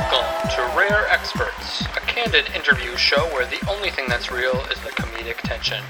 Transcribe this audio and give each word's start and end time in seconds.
Welcome 0.00 0.48
to 0.48 0.62
Rare 0.78 1.06
Experts, 1.08 1.82
a 1.82 2.00
candid 2.06 2.48
interview 2.54 2.96
show 2.96 3.26
where 3.34 3.44
the 3.44 3.62
only 3.68 3.90
thing 3.90 4.06
that's 4.08 4.32
real 4.32 4.58
is 4.72 4.80
the 4.80 4.88
comedic 4.92 5.36
tension. 5.42 5.84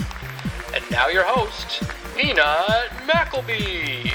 And 0.74 0.82
now 0.90 1.06
your 1.06 1.22
host, 1.22 1.84
Peanut 2.16 2.90
Mackleby. 3.06 4.10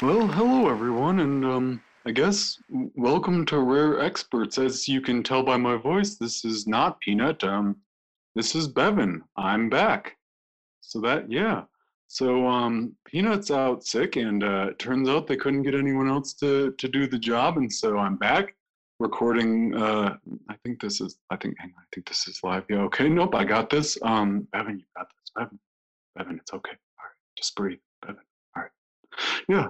Well, 0.00 0.26
hello 0.26 0.70
everyone, 0.70 1.20
and 1.20 1.44
um, 1.44 1.82
I 2.06 2.12
guess 2.12 2.58
welcome 2.70 3.44
to 3.46 3.58
Rare 3.58 4.00
Experts. 4.00 4.56
As 4.56 4.88
you 4.88 5.02
can 5.02 5.22
tell 5.22 5.42
by 5.42 5.58
my 5.58 5.76
voice, 5.76 6.14
this 6.14 6.42
is 6.42 6.66
not 6.66 6.98
Peanut. 7.02 7.44
Um, 7.44 7.76
this 8.34 8.54
is 8.54 8.68
Bevan. 8.68 9.22
I'm 9.36 9.68
back. 9.68 10.16
So 10.80 10.98
that, 11.02 11.30
yeah. 11.30 11.64
So 12.08 12.46
um, 12.48 12.96
Peanut's 13.04 13.50
out 13.50 13.84
sick, 13.84 14.16
and 14.16 14.42
uh, 14.42 14.68
it 14.70 14.78
turns 14.78 15.10
out 15.10 15.26
they 15.26 15.36
couldn't 15.36 15.62
get 15.62 15.74
anyone 15.74 16.08
else 16.08 16.32
to 16.34 16.72
to 16.78 16.88
do 16.88 17.06
the 17.06 17.18
job, 17.18 17.58
and 17.58 17.70
so 17.70 17.98
I'm 17.98 18.16
back 18.16 18.54
recording. 19.02 19.74
Uh, 19.74 20.16
I 20.48 20.54
think 20.64 20.80
this 20.80 21.00
is. 21.00 21.18
I 21.30 21.36
think. 21.36 21.56
hang 21.58 21.72
on, 21.76 21.82
I 21.82 21.86
think 21.94 22.08
this 22.08 22.26
is 22.28 22.40
live. 22.42 22.64
Yeah. 22.70 22.82
Okay. 22.82 23.08
Nope. 23.08 23.34
I 23.34 23.44
got 23.44 23.68
this. 23.68 23.98
Um, 24.02 24.48
Bevan, 24.52 24.78
you 24.78 24.84
got 24.96 25.08
this. 25.08 25.32
Bevan. 25.34 25.58
Bevan, 26.16 26.38
it's 26.38 26.52
okay. 26.52 26.70
All 26.70 27.04
right. 27.04 27.36
Just 27.36 27.54
breathe. 27.56 27.78
Bevan. 28.00 28.22
All 28.56 28.62
right. 28.62 28.70
Yeah. 29.48 29.68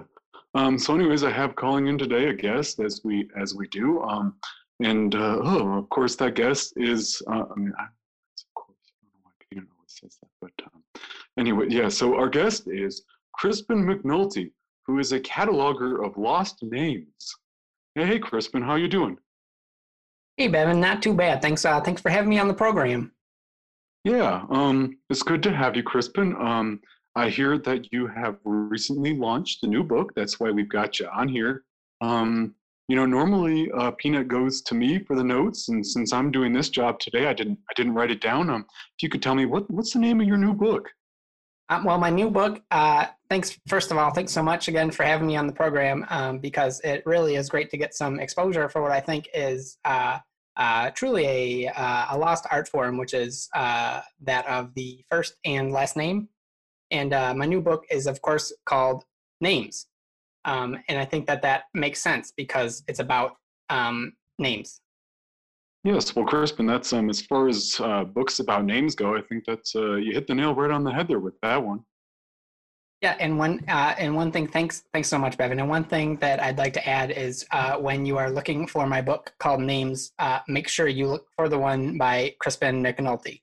Um, 0.55 0.77
so, 0.77 0.93
anyways, 0.93 1.23
I 1.23 1.31
have 1.31 1.55
calling 1.55 1.87
in 1.87 1.97
today 1.97 2.29
a 2.29 2.33
guest, 2.33 2.79
as 2.79 3.01
we 3.03 3.27
as 3.35 3.55
we 3.55 3.67
do. 3.69 4.01
Um, 4.03 4.35
and 4.81 5.15
uh, 5.15 5.39
oh, 5.43 5.77
of 5.79 5.89
course, 5.89 6.15
that 6.17 6.35
guest 6.35 6.73
is. 6.77 7.21
Uh, 7.27 7.43
I 7.51 7.59
mean, 7.59 7.73
I, 7.77 7.83
of 7.83 8.53
course, 8.55 8.77
I 8.87 8.93
don't 9.01 9.13
know 9.13 9.19
why 9.23 9.31
Peter 9.49 9.65
always 9.75 9.95
says 9.99 10.17
that, 10.21 10.29
but 10.39 10.65
um, 10.65 10.83
anyway, 11.39 11.65
yeah. 11.69 11.89
So 11.89 12.15
our 12.15 12.29
guest 12.29 12.67
is 12.67 13.03
Crispin 13.33 13.83
McNulty, 13.83 14.51
who 14.85 14.99
is 14.99 15.11
a 15.11 15.19
cataloger 15.19 16.05
of 16.05 16.17
lost 16.17 16.61
names. 16.61 17.35
Hey, 17.95 18.05
hey, 18.05 18.19
Crispin, 18.19 18.63
how 18.63 18.75
you 18.75 18.87
doing? 18.87 19.17
Hey, 20.37 20.47
Bevan, 20.47 20.79
not 20.79 21.03
too 21.03 21.13
bad. 21.13 21.41
Thanks. 21.43 21.63
Uh, 21.63 21.79
thanks 21.79 22.01
for 22.01 22.09
having 22.09 22.29
me 22.29 22.39
on 22.39 22.47
the 22.47 22.53
program. 22.53 23.11
Yeah, 24.03 24.45
um, 24.49 24.97
it's 25.09 25.21
good 25.21 25.43
to 25.43 25.55
have 25.55 25.75
you, 25.75 25.83
Crispin. 25.83 26.35
Um, 26.35 26.81
I 27.15 27.29
hear 27.29 27.59
that 27.59 27.93
you 27.93 28.07
have 28.07 28.37
recently 28.43 29.15
launched 29.15 29.63
a 29.63 29.67
new 29.67 29.83
book. 29.83 30.11
That's 30.15 30.39
why 30.39 30.49
we've 30.49 30.67
got 30.67 30.99
you 30.99 31.07
on 31.07 31.27
here. 31.27 31.63
Um, 32.01 32.55
you 32.87 32.95
know, 32.95 33.05
normally 33.05 33.69
uh, 33.77 33.91
Peanut 33.91 34.27
goes 34.27 34.61
to 34.63 34.75
me 34.75 34.99
for 34.99 35.15
the 35.15 35.23
notes, 35.23 35.69
and 35.69 35.85
since 35.85 36.11
I'm 36.11 36.31
doing 36.31 36.51
this 36.51 36.69
job 36.69 36.99
today, 36.99 37.27
I 37.27 37.33
didn't 37.33 37.59
I 37.69 37.73
didn't 37.75 37.93
write 37.93 38.11
it 38.11 38.19
down. 38.19 38.49
Um, 38.49 38.65
if 38.97 39.03
you 39.03 39.09
could 39.09 39.21
tell 39.21 39.35
me 39.35 39.45
what 39.45 39.69
what's 39.69 39.93
the 39.93 39.99
name 39.99 40.19
of 40.19 40.27
your 40.27 40.37
new 40.37 40.53
book? 40.53 40.89
Uh, 41.69 41.81
well, 41.85 41.97
my 41.97 42.09
new 42.09 42.29
book. 42.29 42.61
Uh, 42.71 43.05
thanks. 43.29 43.57
First 43.67 43.91
of 43.91 43.97
all, 43.97 44.11
thanks 44.11 44.31
so 44.31 44.43
much 44.43 44.67
again 44.67 44.91
for 44.91 45.03
having 45.03 45.27
me 45.27 45.37
on 45.37 45.47
the 45.47 45.53
program 45.53 46.05
um, 46.09 46.39
because 46.39 46.81
it 46.81 47.03
really 47.05 47.35
is 47.35 47.49
great 47.49 47.69
to 47.71 47.77
get 47.77 47.93
some 47.93 48.19
exposure 48.19 48.67
for 48.67 48.81
what 48.81 48.91
I 48.91 48.99
think 48.99 49.29
is 49.33 49.77
uh, 49.85 50.19
uh, 50.57 50.91
truly 50.91 51.25
a 51.25 51.67
uh, 51.69 52.07
a 52.11 52.17
lost 52.17 52.45
art 52.51 52.67
form, 52.67 52.97
which 52.97 53.13
is 53.13 53.49
uh, 53.55 54.01
that 54.21 54.45
of 54.47 54.73
the 54.75 55.03
first 55.09 55.35
and 55.45 55.71
last 55.71 55.95
name. 55.95 56.27
And 56.91 57.09
my 57.09 57.45
new 57.45 57.61
book 57.61 57.85
is, 57.89 58.05
of 58.05 58.21
course, 58.21 58.53
called 58.65 59.03
Names, 59.41 59.87
um, 60.45 60.77
and 60.87 60.99
I 60.99 61.05
think 61.05 61.25
that 61.25 61.41
that 61.41 61.63
makes 61.73 62.01
sense 62.01 62.31
because 62.35 62.83
it's 62.87 62.99
about 62.99 63.37
um, 63.69 64.13
names. 64.37 64.79
Yes, 65.83 66.15
well, 66.15 66.25
Crispin, 66.25 66.65
that's 66.65 66.93
um 66.93 67.09
as 67.09 67.21
far 67.21 67.49
as 67.49 67.79
uh, 67.81 68.05
books 68.05 68.39
about 68.39 68.63
names 68.65 68.95
go. 68.95 69.17
I 69.17 69.21
think 69.21 69.43
that's 69.45 69.75
uh, 69.75 69.95
you 69.95 70.13
hit 70.13 70.27
the 70.27 70.35
nail 70.35 70.55
right 70.55 70.71
on 70.71 70.83
the 70.83 70.91
head 70.91 71.07
there 71.07 71.19
with 71.19 71.39
that 71.41 71.61
one. 71.61 71.83
Yeah, 73.01 73.17
and 73.19 73.37
one 73.37 73.59
uh, 73.67 73.93
and 73.97 74.15
one 74.15 74.31
thing. 74.31 74.47
Thanks, 74.47 74.83
thanks 74.93 75.09
so 75.09 75.19
much, 75.19 75.37
Bevan. 75.37 75.59
And 75.59 75.67
one 75.67 75.83
thing 75.83 76.15
that 76.17 76.41
I'd 76.41 76.57
like 76.57 76.71
to 76.73 76.87
add 76.87 77.11
is 77.11 77.45
uh, 77.51 77.75
when 77.75 78.05
you 78.05 78.17
are 78.17 78.31
looking 78.31 78.65
for 78.65 78.87
my 78.87 79.01
book 79.01 79.33
called 79.39 79.59
Names, 79.59 80.13
uh, 80.19 80.39
make 80.47 80.69
sure 80.69 80.87
you 80.87 81.07
look 81.07 81.27
for 81.35 81.49
the 81.49 81.59
one 81.59 81.97
by 81.97 82.33
Crispin 82.39 82.81
McNulty. 82.81 83.41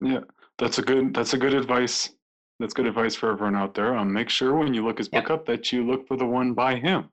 Yeah, 0.00 0.20
that's 0.58 0.78
a 0.78 0.82
good 0.82 1.12
that's 1.12 1.34
a 1.34 1.38
good 1.38 1.52
advice. 1.52 2.10
That's 2.60 2.74
good 2.74 2.86
advice 2.86 3.16
for 3.16 3.32
everyone 3.32 3.56
out 3.56 3.74
there. 3.74 3.96
Um, 3.96 4.12
make 4.12 4.28
sure 4.28 4.54
when 4.54 4.72
you 4.72 4.84
look 4.84 4.98
his 4.98 5.08
book 5.08 5.30
up 5.30 5.46
that 5.46 5.72
you 5.72 5.84
look 5.84 6.06
for 6.06 6.16
the 6.16 6.26
one 6.26 6.54
by 6.54 6.76
him. 6.76 7.08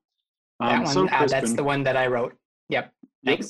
That 0.60 0.74
Um, 0.74 0.84
one, 0.84 0.94
so 0.94 1.08
uh, 1.08 1.26
that's 1.26 1.54
the 1.54 1.64
one 1.64 1.82
that 1.84 1.98
I 1.98 2.06
wrote. 2.06 2.36
Yep. 2.70 2.94
Yep. 3.24 3.42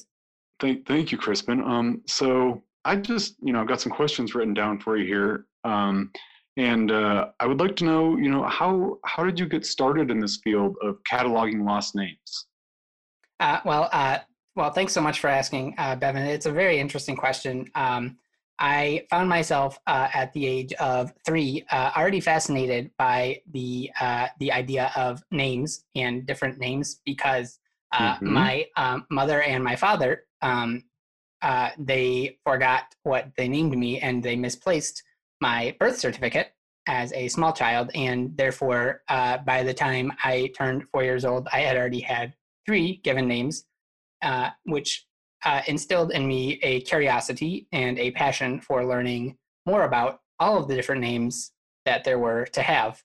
Thank, 0.59 0.85
thank 0.85 1.11
you, 1.11 1.17
Crispin. 1.17 1.61
Um, 1.61 2.01
so 2.05 2.63
I 2.85 2.95
just, 2.95 3.35
you 3.41 3.53
know, 3.53 3.61
I've 3.61 3.67
got 3.67 3.81
some 3.81 3.91
questions 3.91 4.35
written 4.35 4.53
down 4.53 4.79
for 4.79 4.97
you 4.97 5.05
here. 5.05 5.45
Um, 5.63 6.11
and 6.57 6.91
uh, 6.91 7.29
I 7.39 7.45
would 7.45 7.59
like 7.59 7.75
to 7.77 7.85
know, 7.85 8.17
you 8.17 8.29
know, 8.29 8.43
how 8.43 8.97
how 9.05 9.23
did 9.23 9.39
you 9.39 9.47
get 9.47 9.65
started 9.65 10.11
in 10.11 10.19
this 10.19 10.37
field 10.43 10.75
of 10.81 10.97
cataloging 11.09 11.65
lost 11.65 11.95
names? 11.95 12.47
Uh, 13.39 13.59
well, 13.63 13.89
uh, 13.93 14.19
well, 14.55 14.71
thanks 14.71 14.91
so 14.91 14.99
much 14.99 15.21
for 15.21 15.29
asking, 15.29 15.75
uh, 15.77 15.95
Bevan. 15.95 16.23
It's 16.23 16.47
a 16.47 16.51
very 16.51 16.79
interesting 16.79 17.15
question. 17.15 17.65
Um, 17.75 18.17
I 18.59 19.05
found 19.09 19.29
myself 19.29 19.79
uh, 19.87 20.09
at 20.13 20.33
the 20.33 20.45
age 20.45 20.73
of 20.73 21.13
three 21.25 21.63
uh, 21.71 21.91
already 21.95 22.19
fascinated 22.19 22.91
by 22.97 23.41
the 23.53 23.89
uh, 24.01 24.27
the 24.39 24.51
idea 24.51 24.91
of 24.97 25.23
names 25.31 25.85
and 25.95 26.25
different 26.25 26.59
names 26.59 26.99
because 27.05 27.59
uh, 27.91 28.15
Mhm. 28.17 28.21
my 28.21 28.65
um, 28.75 29.05
mother 29.09 29.41
and 29.41 29.63
my 29.63 29.75
father 29.75 30.25
um, 30.41 30.83
uh, 31.41 31.69
they 31.77 32.37
forgot 32.43 32.83
what 33.03 33.31
they 33.37 33.47
named 33.47 33.75
me 33.77 33.99
and 33.99 34.21
they 34.21 34.35
misplaced 34.35 35.03
my 35.41 35.75
birth 35.79 35.97
certificate 35.97 36.53
as 36.87 37.13
a 37.13 37.27
small 37.29 37.53
child 37.53 37.91
and 37.95 38.35
therefore 38.35 39.03
uh, 39.09 39.37
by 39.39 39.63
the 39.63 39.73
time 39.73 40.11
I 40.23 40.51
turned 40.57 40.87
four 40.89 41.03
years 41.03 41.23
old 41.25 41.47
I 41.51 41.61
had 41.61 41.77
already 41.77 42.01
had 42.01 42.33
three 42.65 42.97
given 43.03 43.27
names, 43.27 43.65
uh, 44.21 44.49
which 44.65 45.05
uh, 45.45 45.61
instilled 45.67 46.11
in 46.11 46.27
me 46.27 46.59
a 46.61 46.81
curiosity 46.81 47.67
and 47.71 47.97
a 47.97 48.11
passion 48.11 48.59
for 48.59 48.85
learning 48.85 49.37
more 49.65 49.83
about 49.83 50.19
all 50.39 50.57
of 50.57 50.67
the 50.67 50.75
different 50.75 51.01
names 51.01 51.51
that 51.85 52.03
there 52.03 52.19
were 52.19 52.45
to 52.45 52.61
have. 52.61 53.01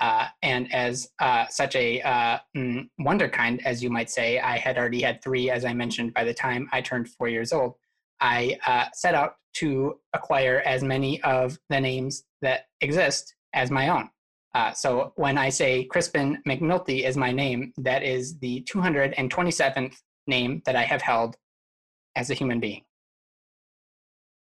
Uh, 0.00 0.26
and 0.42 0.72
as 0.72 1.10
uh, 1.18 1.46
such 1.48 1.74
a 1.74 2.00
uh, 2.02 2.38
mm, 2.56 2.88
wonderkind, 3.00 3.60
as 3.64 3.82
you 3.82 3.90
might 3.90 4.10
say, 4.10 4.38
I 4.38 4.56
had 4.56 4.78
already 4.78 5.02
had 5.02 5.22
three, 5.22 5.50
as 5.50 5.64
I 5.64 5.72
mentioned, 5.72 6.14
by 6.14 6.24
the 6.24 6.34
time 6.34 6.68
I 6.72 6.80
turned 6.80 7.08
four 7.08 7.28
years 7.28 7.52
old. 7.52 7.74
I 8.20 8.58
uh, 8.66 8.86
set 8.92 9.14
out 9.14 9.34
to 9.54 9.98
acquire 10.12 10.62
as 10.64 10.82
many 10.82 11.22
of 11.22 11.58
the 11.68 11.80
names 11.80 12.24
that 12.42 12.66
exist 12.80 13.34
as 13.54 13.70
my 13.70 13.88
own. 13.88 14.08
Uh, 14.54 14.72
so 14.72 15.12
when 15.16 15.36
I 15.36 15.50
say 15.50 15.84
Crispin 15.84 16.42
McNulty 16.46 17.04
is 17.04 17.16
my 17.16 17.32
name, 17.32 17.72
that 17.78 18.02
is 18.02 18.38
the 18.38 18.64
227th 18.68 19.96
name 20.26 20.62
that 20.64 20.76
I 20.76 20.82
have 20.82 21.02
held 21.02 21.36
as 22.16 22.30
a 22.30 22.34
human 22.34 22.60
being. 22.60 22.82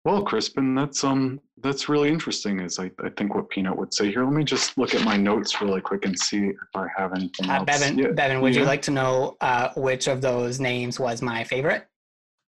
Well, 0.06 0.22
Crispin, 0.24 0.76
that's 0.76 1.04
um 1.04 1.40
that's 1.62 1.88
really 1.88 2.10
interesting. 2.10 2.60
Is 2.60 2.78
I, 2.78 2.92
I 3.04 3.10
think 3.18 3.36
what 3.36 3.50
Peanut 3.50 3.78
would 3.78 3.94
say 3.94 4.12
here. 4.12 4.26
Let 4.26 4.34
me 4.34 4.44
just 4.44 4.78
look 4.78 4.94
at 4.94 5.04
my 5.06 5.16
notes 5.16 5.62
really 5.62 5.80
quick 5.80 6.06
and 6.06 6.18
see 6.20 6.48
if 6.48 6.56
I 6.76 6.88
have 6.98 7.14
anything 7.14 7.50
Uh, 7.50 7.56
else. 7.60 7.66
Bevan, 7.66 7.98
Yeah, 7.98 8.08
Bevan, 8.12 8.42
would 8.42 8.54
you 8.56 8.66
like 8.66 8.82
to 8.84 8.92
know 8.92 9.38
uh, 9.40 9.70
which 9.78 10.08
of 10.08 10.22
those 10.22 10.60
names 10.60 11.00
was 11.00 11.22
my 11.22 11.44
favorite? 11.46 11.88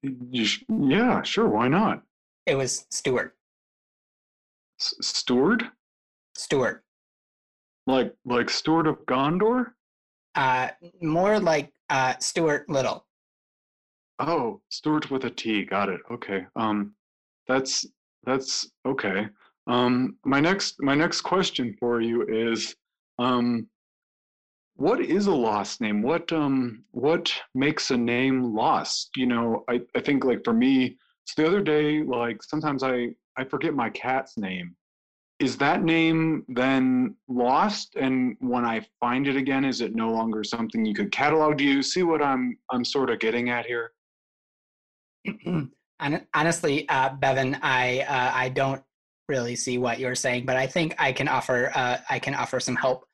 yeah, 0.02 1.22
sure. 1.22 1.48
Why 1.48 1.68
not? 1.68 2.02
It 2.46 2.56
was 2.56 2.86
Stewart. 2.90 3.36
S- 4.80 4.94
Steward, 5.00 5.70
Stuart. 6.36 6.82
like 7.86 8.12
like 8.24 8.50
Steward 8.50 8.88
of 8.88 8.96
Gondor. 9.06 9.66
Uh, 10.34 10.70
more 11.00 11.38
like 11.38 11.72
uh, 11.90 12.14
Stuart 12.18 12.68
Little. 12.68 13.06
Oh, 14.18 14.60
Stewart 14.70 15.08
with 15.12 15.24
a 15.24 15.30
T. 15.30 15.64
Got 15.64 15.88
it. 15.88 16.00
Okay. 16.10 16.46
Um, 16.56 16.94
that's 17.46 17.86
that's 18.24 18.70
okay. 18.86 19.28
Um, 19.66 20.16
my 20.24 20.40
next 20.40 20.76
my 20.80 20.94
next 20.94 21.22
question 21.22 21.76
for 21.78 22.00
you 22.00 22.26
is, 22.28 22.74
um, 23.18 23.66
what 24.76 25.00
is 25.00 25.26
a 25.26 25.34
lost 25.34 25.80
name? 25.80 26.02
What 26.02 26.32
um 26.32 26.84
what 26.90 27.32
makes 27.54 27.90
a 27.90 27.96
name 27.96 28.54
lost? 28.54 29.10
You 29.16 29.26
know, 29.26 29.64
I 29.68 29.80
I 29.94 30.00
think 30.00 30.24
like 30.24 30.44
for 30.44 30.52
me, 30.52 30.96
so 31.24 31.42
the 31.42 31.48
other 31.48 31.62
day, 31.62 32.02
like 32.02 32.42
sometimes 32.42 32.82
I 32.82 33.08
I 33.36 33.44
forget 33.44 33.74
my 33.74 33.90
cat's 33.90 34.36
name. 34.36 34.76
Is 35.40 35.56
that 35.58 35.82
name 35.82 36.44
then 36.48 37.16
lost? 37.28 37.96
And 37.96 38.36
when 38.38 38.64
I 38.64 38.86
find 39.00 39.26
it 39.26 39.36
again, 39.36 39.64
is 39.64 39.80
it 39.80 39.94
no 39.94 40.10
longer 40.12 40.44
something 40.44 40.84
you 40.84 40.94
could 40.94 41.10
catalog? 41.10 41.56
Do 41.56 41.64
you 41.64 41.82
see 41.82 42.02
what 42.02 42.22
I'm 42.22 42.56
I'm 42.70 42.84
sort 42.84 43.10
of 43.10 43.18
getting 43.18 43.50
at 43.50 43.66
here? 43.66 43.92
Hon- 46.04 46.26
Honestly, 46.34 46.88
uh, 46.88 47.14
Bevan, 47.14 47.58
I 47.62 48.00
uh, 48.00 48.30
I 48.34 48.50
don't 48.50 48.82
really 49.28 49.56
see 49.56 49.78
what 49.78 49.98
you're 49.98 50.14
saying, 50.14 50.44
but 50.44 50.56
I 50.56 50.66
think 50.66 50.94
I 50.98 51.12
can 51.12 51.28
offer 51.28 51.72
uh, 51.74 51.98
I 52.10 52.18
can 52.18 52.34
offer 52.34 52.60
some 52.60 52.76
help. 52.76 53.06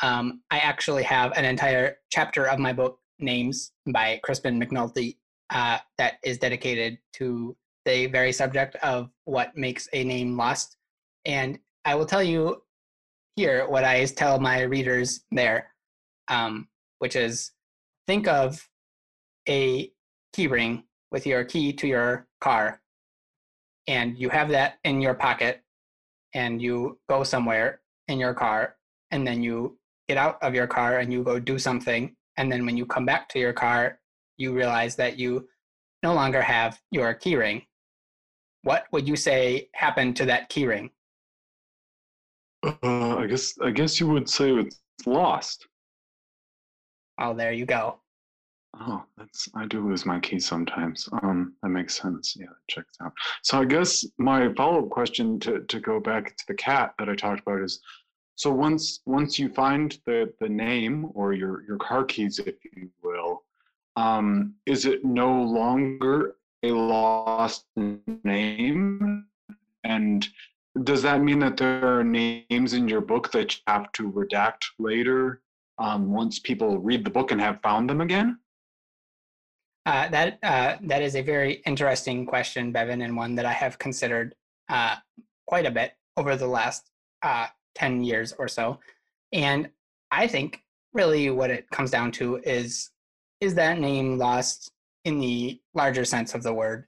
Um, 0.00 0.40
I 0.50 0.58
actually 0.58 1.02
have 1.02 1.32
an 1.36 1.44
entire 1.44 1.96
chapter 2.10 2.48
of 2.48 2.58
my 2.58 2.72
book, 2.72 2.98
Names 3.18 3.72
by 3.92 4.20
Crispin 4.22 4.60
McNulty, 4.60 5.16
uh, 5.50 5.78
that 5.98 6.14
is 6.22 6.38
dedicated 6.38 6.98
to 7.14 7.56
the 7.84 8.06
very 8.06 8.32
subject 8.32 8.76
of 8.76 9.10
what 9.24 9.56
makes 9.56 9.88
a 9.92 10.04
name 10.04 10.36
lost. 10.36 10.76
And 11.24 11.58
I 11.84 11.96
will 11.96 12.06
tell 12.06 12.22
you 12.22 12.62
here 13.36 13.68
what 13.68 13.84
I 13.84 14.04
tell 14.06 14.38
my 14.40 14.62
readers 14.62 15.20
there, 15.32 15.72
um, 16.28 16.68
which 16.98 17.16
is 17.16 17.52
think 18.06 18.28
of 18.28 18.68
a 19.48 19.90
key 20.32 20.46
ring 20.46 20.84
with 21.12 21.26
your 21.26 21.44
key 21.44 21.72
to 21.72 21.86
your 21.86 22.26
car 22.40 22.80
and 23.86 24.18
you 24.18 24.28
have 24.28 24.48
that 24.50 24.78
in 24.84 25.00
your 25.00 25.14
pocket 25.14 25.62
and 26.34 26.60
you 26.60 26.98
go 27.08 27.24
somewhere 27.24 27.80
in 28.08 28.18
your 28.18 28.34
car 28.34 28.76
and 29.10 29.26
then 29.26 29.42
you 29.42 29.78
get 30.08 30.18
out 30.18 30.38
of 30.42 30.54
your 30.54 30.66
car 30.66 30.98
and 30.98 31.12
you 31.12 31.22
go 31.22 31.38
do 31.38 31.58
something 31.58 32.14
and 32.36 32.50
then 32.52 32.64
when 32.66 32.76
you 32.76 32.86
come 32.86 33.06
back 33.06 33.28
to 33.28 33.38
your 33.38 33.52
car 33.52 33.98
you 34.36 34.52
realize 34.52 34.96
that 34.96 35.18
you 35.18 35.48
no 36.02 36.14
longer 36.14 36.42
have 36.42 36.78
your 36.90 37.14
keyring 37.14 37.64
what 38.62 38.86
would 38.92 39.08
you 39.08 39.16
say 39.16 39.68
happened 39.74 40.16
to 40.16 40.26
that 40.26 40.50
keyring 40.50 40.90
Uh, 42.62 43.16
I 43.16 43.26
guess 43.26 43.54
I 43.62 43.70
guess 43.70 44.00
you 44.00 44.08
would 44.08 44.28
say 44.28 44.50
it's 44.52 44.78
lost. 45.06 45.66
oh 47.20 47.32
there 47.34 47.52
you 47.52 47.66
go 47.66 48.00
Oh, 48.80 49.02
that's 49.16 49.48
I 49.54 49.66
do 49.66 49.86
lose 49.88 50.06
my 50.06 50.20
key 50.20 50.38
sometimes. 50.38 51.08
Um, 51.22 51.54
that 51.62 51.70
makes 51.70 52.00
sense. 52.00 52.36
Yeah, 52.38 52.46
that 52.46 52.68
checks 52.68 52.96
out. 53.02 53.12
So 53.42 53.60
I 53.60 53.64
guess 53.64 54.04
my 54.18 54.52
follow-up 54.54 54.90
question 54.90 55.40
to 55.40 55.60
to 55.60 55.80
go 55.80 55.98
back 55.98 56.36
to 56.36 56.44
the 56.46 56.54
cat 56.54 56.94
that 56.98 57.08
I 57.08 57.14
talked 57.16 57.40
about 57.40 57.60
is, 57.60 57.80
so 58.36 58.52
once 58.52 59.00
once 59.06 59.38
you 59.38 59.48
find 59.48 59.98
the 60.06 60.32
the 60.40 60.48
name 60.48 61.10
or 61.14 61.32
your 61.32 61.62
your 61.62 61.78
car 61.78 62.04
keys, 62.04 62.38
if 62.38 62.56
you 62.76 62.90
will, 63.02 63.42
um, 63.96 64.54
is 64.66 64.84
it 64.84 65.04
no 65.04 65.42
longer 65.42 66.36
a 66.62 66.70
lost 66.70 67.64
name? 68.22 69.26
And 69.84 70.28
does 70.84 71.02
that 71.02 71.22
mean 71.22 71.38
that 71.40 71.56
there 71.56 71.98
are 71.98 72.04
names 72.04 72.74
in 72.74 72.86
your 72.86 73.00
book 73.00 73.32
that 73.32 73.56
you 73.56 73.62
have 73.66 73.90
to 73.92 74.12
redact 74.12 74.62
later 74.78 75.40
um, 75.78 76.12
once 76.12 76.38
people 76.38 76.78
read 76.78 77.04
the 77.04 77.10
book 77.10 77.32
and 77.32 77.40
have 77.40 77.60
found 77.62 77.88
them 77.88 78.00
again? 78.00 78.38
Uh, 79.88 80.06
that 80.10 80.38
uh, 80.42 80.76
that 80.82 81.00
is 81.00 81.16
a 81.16 81.22
very 81.22 81.62
interesting 81.64 82.26
question, 82.26 82.72
Bevan, 82.72 83.00
and 83.00 83.16
one 83.16 83.34
that 83.36 83.46
I 83.46 83.54
have 83.54 83.78
considered 83.78 84.34
uh, 84.68 84.96
quite 85.46 85.64
a 85.64 85.70
bit 85.70 85.92
over 86.18 86.36
the 86.36 86.46
last 86.46 86.90
uh, 87.22 87.46
ten 87.74 88.04
years 88.04 88.34
or 88.38 88.48
so. 88.48 88.80
And 89.32 89.70
I 90.10 90.26
think 90.26 90.62
really 90.92 91.30
what 91.30 91.50
it 91.50 91.70
comes 91.70 91.90
down 91.90 92.12
to 92.12 92.36
is 92.44 92.90
is 93.40 93.54
that 93.54 93.80
name 93.80 94.18
lost 94.18 94.72
in 95.06 95.20
the 95.20 95.58
larger 95.72 96.04
sense 96.04 96.34
of 96.34 96.42
the 96.42 96.52
word? 96.52 96.84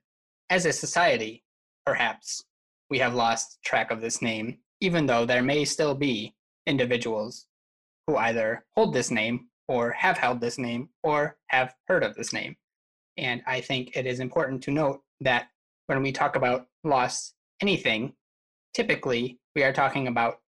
As 0.50 0.66
a 0.66 0.72
society, 0.72 1.42
perhaps 1.86 2.44
we 2.90 2.98
have 2.98 3.14
lost 3.14 3.62
track 3.64 3.90
of 3.90 4.02
this 4.02 4.20
name, 4.20 4.58
even 4.82 5.06
though 5.06 5.24
there 5.24 5.42
may 5.42 5.64
still 5.64 5.94
be 5.94 6.34
individuals 6.66 7.46
who 8.06 8.18
either 8.18 8.66
hold 8.76 8.92
this 8.92 9.10
name 9.10 9.48
or 9.68 9.92
have 9.92 10.18
held 10.18 10.42
this 10.42 10.58
name 10.58 10.90
or 11.02 11.38
have 11.46 11.74
heard 11.88 12.04
of 12.04 12.14
this 12.14 12.34
name. 12.34 12.56
And 13.16 13.42
I 13.46 13.60
think 13.60 13.96
it 13.96 14.06
is 14.06 14.20
important 14.20 14.62
to 14.64 14.70
note 14.70 15.02
that 15.20 15.48
when 15.86 16.02
we 16.02 16.12
talk 16.12 16.36
about 16.36 16.66
loss 16.84 17.34
anything, 17.60 18.14
typically 18.74 19.38
we 19.54 19.62
are 19.62 19.72
talking 19.72 20.08
about 20.08 20.40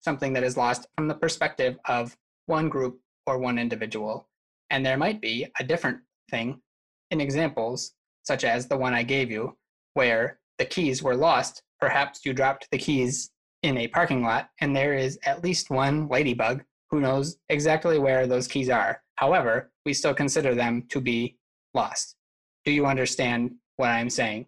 something 0.00 0.32
that 0.32 0.42
is 0.42 0.56
lost 0.56 0.86
from 0.96 1.08
the 1.08 1.14
perspective 1.14 1.78
of 1.84 2.16
one 2.46 2.68
group 2.68 3.00
or 3.26 3.38
one 3.38 3.58
individual. 3.58 4.28
And 4.70 4.84
there 4.84 4.96
might 4.96 5.20
be 5.20 5.46
a 5.60 5.64
different 5.64 6.00
thing 6.30 6.60
in 7.10 7.20
examples, 7.20 7.92
such 8.24 8.44
as 8.44 8.66
the 8.66 8.76
one 8.76 8.94
I 8.94 9.02
gave 9.02 9.30
you, 9.30 9.56
where 9.94 10.40
the 10.58 10.64
keys 10.64 11.02
were 11.02 11.16
lost. 11.16 11.62
Perhaps 11.78 12.24
you 12.24 12.32
dropped 12.32 12.68
the 12.70 12.78
keys 12.78 13.30
in 13.62 13.76
a 13.78 13.88
parking 13.88 14.22
lot, 14.22 14.50
and 14.60 14.74
there 14.74 14.94
is 14.94 15.18
at 15.24 15.44
least 15.44 15.70
one 15.70 16.08
ladybug 16.08 16.64
who 16.90 17.00
knows 17.00 17.36
exactly 17.48 17.98
where 17.98 18.26
those 18.26 18.48
keys 18.48 18.68
are. 18.68 19.02
However, 19.16 19.70
we 19.86 19.94
still 19.94 20.14
consider 20.14 20.54
them 20.54 20.84
to 20.88 21.00
be 21.00 21.36
lost. 21.74 22.16
Do 22.64 22.72
you 22.72 22.86
understand 22.86 23.52
what 23.76 23.88
I'm 23.88 24.10
saying? 24.10 24.46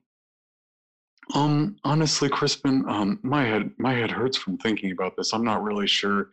Um, 1.32 1.76
honestly, 1.84 2.28
Crispin, 2.28 2.84
um, 2.88 3.18
my 3.22 3.44
head 3.44 3.70
my 3.78 3.94
head 3.94 4.10
hurts 4.10 4.36
from 4.36 4.58
thinking 4.58 4.92
about 4.92 5.16
this. 5.16 5.32
I'm 5.32 5.44
not 5.44 5.62
really 5.62 5.86
sure 5.86 6.28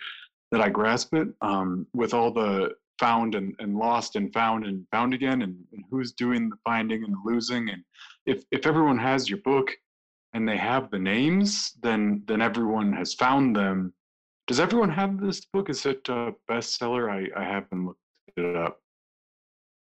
that 0.51 0.61
I 0.61 0.69
grasp 0.69 1.13
it. 1.13 1.29
Um, 1.41 1.87
with 1.93 2.13
all 2.13 2.31
the 2.31 2.75
found 2.99 3.35
and, 3.35 3.55
and 3.59 3.77
lost 3.77 4.15
and 4.15 4.33
found 4.33 4.65
and 4.65 4.85
found 4.91 5.13
again, 5.13 5.41
and, 5.43 5.55
and 5.71 5.83
who's 5.89 6.11
doing 6.11 6.49
the 6.49 6.57
finding 6.63 7.03
and 7.03 7.13
the 7.13 7.19
losing, 7.23 7.69
and 7.69 7.83
if 8.25 8.43
if 8.51 8.65
everyone 8.65 8.97
has 8.97 9.29
your 9.29 9.39
book 9.39 9.71
and 10.33 10.47
they 10.47 10.57
have 10.57 10.91
the 10.91 10.99
names, 10.99 11.73
then 11.81 12.23
then 12.27 12.41
everyone 12.41 12.91
has 12.91 13.13
found 13.13 13.55
them. 13.55 13.93
Does 14.47 14.59
everyone 14.59 14.89
have 14.89 15.21
this 15.21 15.45
book? 15.45 15.69
Is 15.69 15.85
it 15.85 16.07
a 16.09 16.33
bestseller? 16.49 17.09
I 17.09 17.39
I 17.39 17.45
haven't 17.45 17.85
looked 17.85 17.99
it 18.35 18.55
up. 18.57 18.80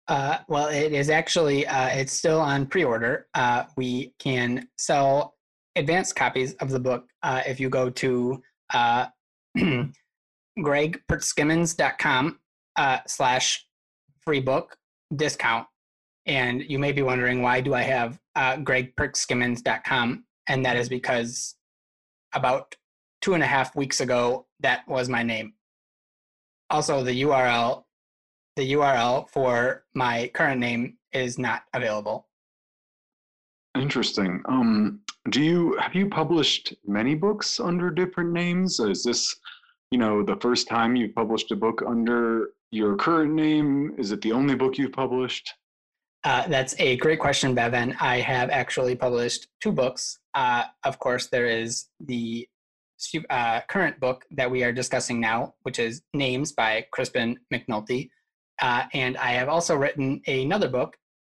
Uh, 0.09 0.39
well, 0.47 0.67
it 0.69 0.91
is 0.91 1.11
actually 1.11 1.67
uh, 1.67 1.87
it's 1.89 2.13
still 2.13 2.41
on 2.41 2.65
pre-order. 2.65 3.27
Uh, 3.35 3.65
we 3.77 4.11
can 4.17 4.67
sell 4.75 5.35
advanced 5.75 6.15
copies 6.15 6.55
of 6.55 6.71
the 6.71 6.79
book 6.79 7.05
uh, 7.21 7.43
if 7.45 7.59
you 7.59 7.69
go 7.69 7.91
to 7.91 8.41
uh, 8.73 9.05
gregpertskimmins.com 10.59 12.39
uh, 12.75 12.97
slash 13.05 13.67
free 14.21 14.39
book 14.39 14.75
discount. 15.15 15.67
And 16.25 16.63
you 16.63 16.79
may 16.79 16.91
be 16.91 17.03
wondering 17.03 17.43
why 17.43 17.61
do 17.61 17.75
I 17.75 17.83
have 17.83 18.19
uh? 18.35 18.57
And 20.47 20.65
that 20.65 20.75
is 20.75 20.89
because 20.89 21.55
about 22.33 22.75
two 23.21 23.35
and 23.35 23.43
a 23.43 23.47
half 23.47 23.75
weeks 23.75 24.01
ago, 24.01 24.47
that 24.61 24.87
was 24.87 25.07
my 25.07 25.21
name. 25.21 25.53
Also, 26.71 27.03
the 27.03 27.21
URL 27.21 27.83
the 28.59 28.73
URL 28.73 29.29
for 29.29 29.85
my 29.93 30.29
current 30.33 30.59
name 30.59 30.97
is 31.13 31.39
not 31.39 31.63
available. 31.73 32.27
Interesting. 33.75 34.41
Um, 34.49 34.99
do 35.29 35.41
you 35.41 35.77
have 35.79 35.95
you 35.95 36.09
published 36.09 36.73
many 36.85 37.15
books 37.15 37.59
under 37.61 37.89
different 37.89 38.33
names? 38.33 38.79
Is 38.81 39.03
this, 39.03 39.33
you 39.91 39.97
know, 39.97 40.23
the 40.23 40.35
first 40.41 40.67
time 40.67 40.97
you've 40.97 41.15
published 41.15 41.51
a 41.51 41.55
book 41.55 41.81
under 41.87 42.49
your 42.71 42.97
current 42.97 43.33
name? 43.33 43.95
Is 43.97 44.11
it 44.11 44.21
the 44.21 44.33
only 44.33 44.55
book 44.55 44.77
you've 44.77 44.91
published? 44.91 45.53
Uh, 46.25 46.45
that's 46.49 46.75
a 46.79 46.97
great 46.97 47.19
question, 47.19 47.55
Bevan. 47.55 47.95
I 48.01 48.19
have 48.19 48.49
actually 48.49 48.95
published 48.95 49.47
two 49.61 49.71
books. 49.71 50.19
Uh, 50.33 50.63
of 50.83 50.99
course, 50.99 51.27
there 51.27 51.45
is 51.45 51.85
the 52.01 52.45
uh, 53.29 53.61
current 53.69 54.01
book 54.01 54.25
that 54.31 54.51
we 54.51 54.65
are 54.65 54.73
discussing 54.73 55.21
now, 55.21 55.53
which 55.63 55.79
is 55.79 56.01
Names 56.13 56.51
by 56.51 56.85
Crispin 56.91 57.39
McNulty. 57.53 58.09
Uh, 58.61 58.83
and 58.93 59.17
I 59.17 59.31
have 59.31 59.49
also 59.49 59.75
written 59.75 60.21
another 60.27 60.67
book, 60.67 60.97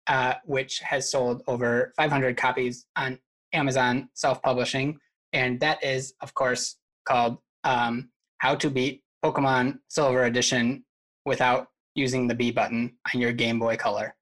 uh, 0.08 0.36
which 0.46 0.80
has 0.80 1.12
sold 1.12 1.44
over 1.48 1.94
500 1.98 2.38
copies 2.38 2.86
on 2.96 3.20
Amazon 3.54 4.10
self 4.14 4.42
publishing. 4.42 4.98
And 5.34 5.60
that 5.60 5.84
is, 5.84 6.14
of 6.22 6.34
course, 6.34 6.78
called 7.08 7.38
um, 7.64 8.10
How 8.40 8.56
to 8.56 8.70
Beat 8.70 9.04
Pokemon 9.24 9.80
Silver 9.90 10.24
Edition 10.24 10.84
Without 11.26 11.68
Using 11.96 12.28
the 12.28 12.36
B 12.36 12.52
button 12.52 12.96
on 13.14 13.20
your 13.20 13.34
Game 13.34 13.60
Boy 13.60 13.76
Color. 13.76 14.16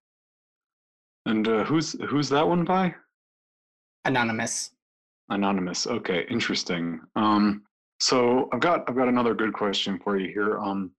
And 1.26 1.48
uh, 1.48 1.64
who's 1.66 1.92
who's 2.10 2.30
that 2.30 2.48
one 2.48 2.64
by? 2.64 2.96
Anonymous. 4.06 4.72
Anonymous. 5.30 5.86
Okay, 5.86 6.26
interesting. 6.30 7.02
Um, 7.18 7.64
so 8.00 8.48
I've 8.54 8.62
got 8.62 8.90
I've 8.90 8.96
got 8.96 9.10
another 9.10 9.34
good 9.34 9.54
question 9.54 10.00
for 10.04 10.18
you 10.18 10.32
here. 10.32 10.58
Um, 10.60 10.92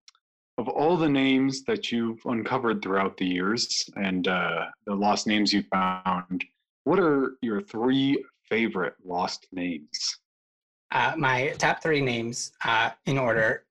of 0.58 0.66
all 0.68 0.96
the 0.96 1.08
names 1.08 1.62
that 1.62 1.92
you've 1.92 2.20
uncovered 2.26 2.82
throughout 2.82 3.16
the 3.16 3.24
years 3.24 3.88
and 3.94 4.26
uh, 4.26 4.66
the 4.86 4.94
lost 4.94 5.26
names 5.26 5.52
you 5.52 5.62
found, 5.62 6.44
what 6.82 6.98
are 6.98 7.36
your 7.42 7.62
three 7.62 8.22
favorite 8.42 8.94
lost 9.04 9.46
names? 9.52 10.18
Uh, 10.90 11.14
my 11.16 11.54
top 11.58 11.80
three 11.80 12.00
names 12.00 12.52
uh, 12.64 12.90
in 13.06 13.18
order, 13.18 13.64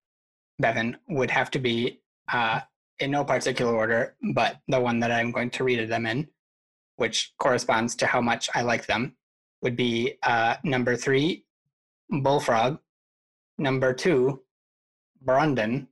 Bevan, 0.60 0.96
would 1.10 1.29
have 1.29 1.51
to 1.51 1.60
be 1.60 2.00
uh, 2.32 2.62
in 3.00 3.12
no 3.12 3.25
particular 3.25 3.75
order, 3.75 4.15
but 4.34 4.58
the 4.70 4.79
one 4.79 5.00
that 5.00 5.12
I'm 5.12 5.32
going 5.32 5.50
to 5.51 5.65
read 5.65 5.89
them 5.89 6.06
in, 6.06 6.27
which 6.96 7.34
corresponds 7.38 7.96
to 7.96 8.08
how 8.08 8.22
much 8.22 8.50
I 8.56 8.62
like 8.62 8.86
them, 8.86 9.15
would 9.62 9.75
be 9.75 10.13
uh, 10.24 10.56
number 10.63 10.96
three, 10.96 11.44
Bullfrog, 12.10 12.79
number 13.58 13.94
two, 13.94 14.41
Brundon, 15.25 15.88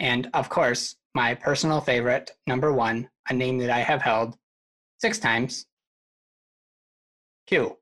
and 0.00 0.28
of 0.34 0.48
course, 0.48 0.96
my 1.14 1.34
personal 1.34 1.80
favorite, 1.80 2.32
number 2.46 2.72
one, 2.72 3.08
a 3.28 3.34
name 3.34 3.58
that 3.58 3.70
I 3.70 3.80
have 3.80 4.02
held 4.02 4.36
six 4.98 5.18
times 5.18 5.66
Q. 7.46 7.76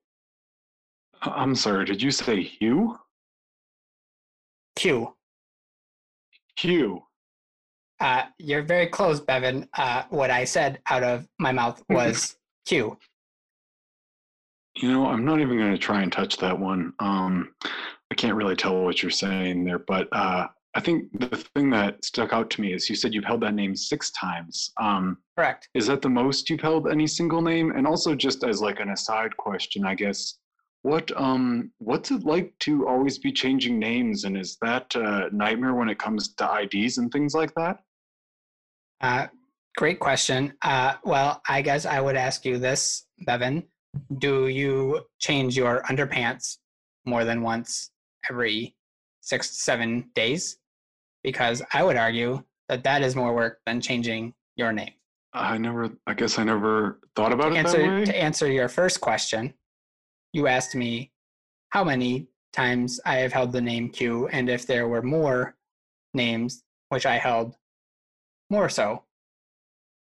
I'm 1.23 1.55
sorry, 1.55 1.85
did 1.85 2.01
you 2.01 2.11
say 2.11 2.43
Hugh? 2.43 2.99
Q. 4.77 5.15
Q. 6.57 7.03
Uh, 8.01 8.23
you're 8.39 8.63
very 8.63 8.87
close, 8.87 9.21
Bevan. 9.21 9.69
Uh, 9.77 10.05
what 10.11 10.31
I 10.31 10.45
said 10.45 10.81
out 10.89 11.03
of 11.03 11.29
my 11.39 11.53
mouth 11.53 11.83
was 11.91 12.37
Q. 12.67 12.97
You 14.77 14.91
know, 14.91 15.07
I'm 15.07 15.25
not 15.25 15.41
even 15.41 15.59
going 15.59 15.73
to 15.73 15.79
try 15.79 16.03
and 16.03 16.13
touch 16.13 16.37
that 16.39 16.59
one. 16.59 16.93
Um, 17.01 17.53
I 18.11 18.15
can't 18.15 18.37
really 18.37 18.57
tell 18.57 18.81
what 18.83 19.03
you're 19.03 19.11
saying 19.11 19.65
there, 19.65 19.81
but 19.81 20.09
uh, 20.13 20.47
I 20.75 20.81
think 20.81 21.07
the 21.19 21.45
thing 21.55 21.71
that 21.71 22.05
stuck 22.05 22.33
out 22.33 22.51
to 22.51 22.61
me 22.61 22.73
is 22.73 22.89
you 22.91 22.97
said 22.97 23.15
you've 23.15 23.25
held 23.25 23.41
that 23.41 23.55
name 23.55 23.75
six 23.75 24.11
times. 24.11 24.71
Um, 24.81 25.19
Correct. 25.37 25.69
is 25.75 25.87
that 25.87 26.03
the 26.03 26.11
most 26.11 26.51
you've 26.51 26.61
held 26.61 26.89
any 26.89 27.07
single 27.07 27.41
name? 27.41 27.73
And 27.73 27.87
also, 27.87 28.15
just 28.15 28.45
as 28.45 28.61
like 28.61 28.79
an 28.81 28.91
aside 28.91 29.37
question, 29.37 29.87
I 29.87 29.95
guess, 29.95 30.39
what 30.83 31.11
um, 31.21 31.73
what's 31.79 32.11
it 32.11 32.25
like 32.25 32.53
to 32.61 32.87
always 32.87 33.19
be 33.19 33.33
changing 33.33 33.79
names? 33.79 34.25
And 34.25 34.37
is 34.37 34.57
that 34.63 34.95
a 34.95 35.29
nightmare 35.33 35.75
when 35.75 35.89
it 35.89 35.99
comes 35.99 36.35
to 36.35 36.61
IDs 36.63 36.99
and 36.99 37.11
things 37.11 37.35
like 37.35 37.55
that? 37.55 37.79
Uh, 39.01 39.27
great 39.77 40.01
question. 40.01 40.53
Uh, 40.63 40.95
well, 41.05 41.41
I 41.49 41.63
guess 41.63 41.87
I 41.87 42.01
would 42.01 42.17
ask 42.17 42.45
you 42.45 42.59
this, 42.59 43.07
Bevan. 43.27 43.65
Do 44.19 44.49
you 44.49 45.07
change 45.19 45.57
your 45.57 45.83
underpants 45.83 46.59
more 47.07 47.25
than 47.25 47.43
once 47.43 47.91
every 48.31 48.77
six 49.29 49.49
to 49.49 49.55
seven 49.55 50.11
days? 50.15 50.59
Because 51.23 51.63
I 51.73 51.83
would 51.83 51.97
argue 51.97 52.43
that 52.69 52.83
that 52.85 53.03
is 53.03 53.15
more 53.15 53.35
work 53.35 53.59
than 53.67 53.81
changing 53.81 54.35
your 54.57 54.73
name. 54.73 54.93
I 55.35 55.59
never. 55.59 55.91
I 56.07 56.15
guess 56.15 56.39
I 56.39 56.45
never 56.45 57.01
thought 57.15 57.33
about 57.33 57.51
To 57.51 57.57
it 57.59 57.67
that 57.67 57.79
way. 57.79 58.05
to 58.07 58.17
answer 58.17 58.51
your 58.51 58.69
first 58.69 59.01
question, 59.01 59.53
you 60.33 60.47
asked 60.47 60.75
me 60.75 61.13
how 61.71 61.85
many 61.85 62.29
times 62.53 62.99
I 63.05 63.17
have 63.17 63.33
held 63.33 63.53
the 63.53 63.61
name 63.61 63.91
Q 63.91 64.29
and 64.29 64.49
if 64.49 64.67
there 64.67 64.89
were 64.89 65.03
more 65.03 65.55
names 66.15 66.63
which 66.89 67.05
I 67.05 67.17
held 67.19 67.55
more 68.51 68.71
so. 68.71 69.05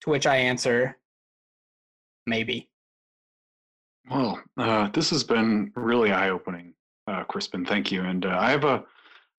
To 0.03 0.09
which 0.09 0.25
I 0.25 0.37
answer, 0.37 0.97
maybe. 2.25 2.69
Well, 4.09 4.41
uh, 4.57 4.87
this 4.89 5.11
has 5.11 5.23
been 5.23 5.71
really 5.75 6.11
eye-opening, 6.11 6.73
uh, 7.07 7.23
Crispin. 7.25 7.65
Thank 7.65 7.91
you. 7.91 8.01
And 8.01 8.25
uh, 8.25 8.35
I 8.39 8.49
have 8.49 8.63
a 8.63 8.83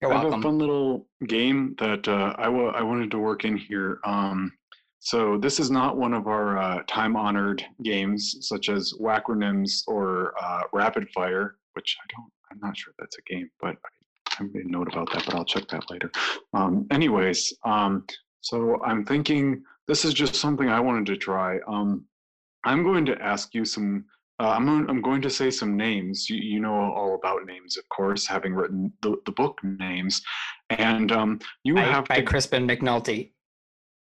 You're 0.03 0.13
I 0.13 0.21
have 0.21 0.33
a 0.33 0.41
fun 0.41 0.57
little 0.57 1.07
game 1.27 1.75
that 1.79 2.07
uh, 2.07 2.35
I 2.37 2.45
I 2.47 2.81
wanted 2.81 3.09
to 3.11 3.19
work 3.19 3.45
in 3.45 3.55
here. 3.55 3.99
Um, 4.03 4.51
so 4.99 5.37
this 5.37 5.59
is 5.59 5.71
not 5.71 5.97
one 5.97 6.13
of 6.13 6.27
our 6.27 6.57
uh, 6.57 6.83
time-honored 6.87 7.63
games, 7.83 8.37
such 8.41 8.69
as 8.69 8.93
Wackronyms 8.99 9.83
or 9.87 10.33
uh, 10.41 10.63
Rapid 10.71 11.09
Fire, 11.09 11.55
which 11.73 11.97
I 12.01 12.05
don't. 12.15 12.31
I'm 12.51 12.59
not 12.61 12.77
sure 12.77 12.93
that's 12.99 13.17
a 13.17 13.21
game, 13.33 13.49
but 13.61 13.75
I, 13.85 14.39
I 14.39 14.43
made 14.53 14.65
a 14.65 14.71
note 14.71 14.89
about 14.91 15.11
that, 15.13 15.25
but 15.25 15.35
I'll 15.35 15.45
check 15.45 15.67
that 15.69 15.89
later. 15.89 16.11
Um, 16.53 16.85
anyways, 16.91 17.53
um, 17.63 18.05
so 18.41 18.81
I'm 18.83 19.05
thinking 19.05 19.63
this 19.87 20.05
is 20.05 20.13
just 20.13 20.35
something 20.35 20.69
I 20.69 20.79
wanted 20.79 21.05
to 21.07 21.17
try. 21.17 21.59
Um, 21.67 22.05
I'm 22.65 22.83
going 22.83 23.05
to 23.05 23.21
ask 23.21 23.53
you 23.53 23.65
some. 23.65 24.05
Uh, 24.39 24.49
I'm, 24.49 24.65
going- 24.65 24.89
I'm 24.89 25.01
going 25.01 25.21
to 25.21 25.29
say 25.29 25.51
some 25.51 25.77
names. 25.77 26.29
You, 26.29 26.37
you 26.37 26.59
know 26.59 26.73
all 26.73 27.15
about 27.15 27.45
names, 27.45 27.77
of 27.77 27.87
course, 27.89 28.27
having 28.27 28.53
written 28.53 28.91
the, 29.01 29.17
the 29.25 29.31
book 29.31 29.59
names. 29.63 30.21
And 30.71 31.11
um, 31.11 31.39
you 31.63 31.75
By, 31.75 31.81
have 31.81 32.05
by 32.05 32.15
to. 32.15 32.23
Crispin 32.23 32.67
McNulty. 32.67 33.31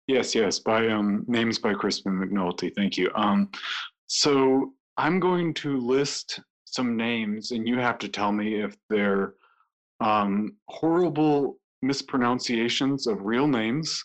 Yes, 0.08 0.36
yes, 0.36 0.60
by 0.60 0.88
um, 0.88 1.24
names 1.28 1.60
by 1.60 1.74
Crispin 1.74 2.14
McNulty. 2.14 2.74
Thank 2.76 2.98
you. 2.98 3.10
Um, 3.16 3.50
so 4.08 4.74
I'm 4.98 5.20
going 5.20 5.54
to 5.56 5.78
list 5.80 6.40
some 6.66 6.98
names, 6.98 7.52
and 7.52 7.68
you 7.68 7.78
have 7.80 7.98
to 8.00 8.10
tell 8.10 8.32
me 8.32 8.56
if 8.62 8.76
they're 8.90 9.36
um, 10.02 10.56
horrible 10.68 11.58
mispronunciations 11.82 13.08
of 13.08 13.22
real 13.22 13.48
names, 13.48 14.04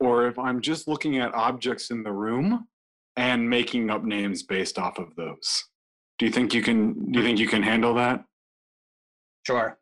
or 0.00 0.26
if 0.28 0.38
I'm 0.38 0.60
just 0.60 0.88
looking 0.88 1.18
at 1.18 1.34
objects 1.34 1.90
in 1.90 2.02
the 2.02 2.12
room 2.12 2.66
and 3.18 3.50
making 3.50 3.90
up 3.90 4.04
names 4.04 4.44
based 4.44 4.78
off 4.78 4.98
of 4.98 5.14
those. 5.16 5.64
Do 6.18 6.26
you 6.26 6.32
think 6.32 6.54
you 6.54 6.62
can? 6.62 7.10
Do 7.10 7.18
you 7.18 7.24
think 7.24 7.38
you 7.40 7.48
can 7.48 7.62
handle 7.62 7.92
that? 7.94 8.24
Sure. 9.44 9.76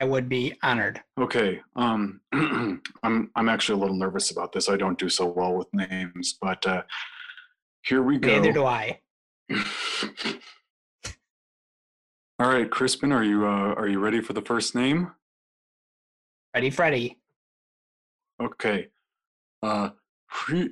I 0.00 0.04
would 0.04 0.28
be 0.28 0.54
honored. 0.62 1.00
Okay. 1.18 1.60
Um, 1.74 2.20
I'm 3.02 3.30
I'm 3.34 3.48
actually 3.48 3.78
a 3.78 3.80
little 3.80 3.96
nervous 3.96 4.30
about 4.30 4.52
this. 4.52 4.68
I 4.68 4.76
don't 4.76 4.98
do 4.98 5.08
so 5.08 5.26
well 5.26 5.54
with 5.54 5.68
names, 5.72 6.36
but 6.40 6.66
uh, 6.66 6.82
here 7.86 8.02
we 8.02 8.18
go. 8.18 8.28
Neither 8.28 8.52
do 8.52 8.66
I. 8.66 9.00
All 12.38 12.48
right, 12.48 12.70
Crispin, 12.70 13.12
are 13.12 13.24
you 13.24 13.46
uh, 13.46 13.74
are 13.74 13.88
you 13.88 14.00
ready 14.00 14.20
for 14.20 14.34
the 14.34 14.42
first 14.42 14.74
name? 14.74 15.12
Ready, 16.54 16.70
Freddy. 16.70 17.18
Okay. 18.42 18.88
Uh, 19.62 19.90
Chry- 20.28 20.70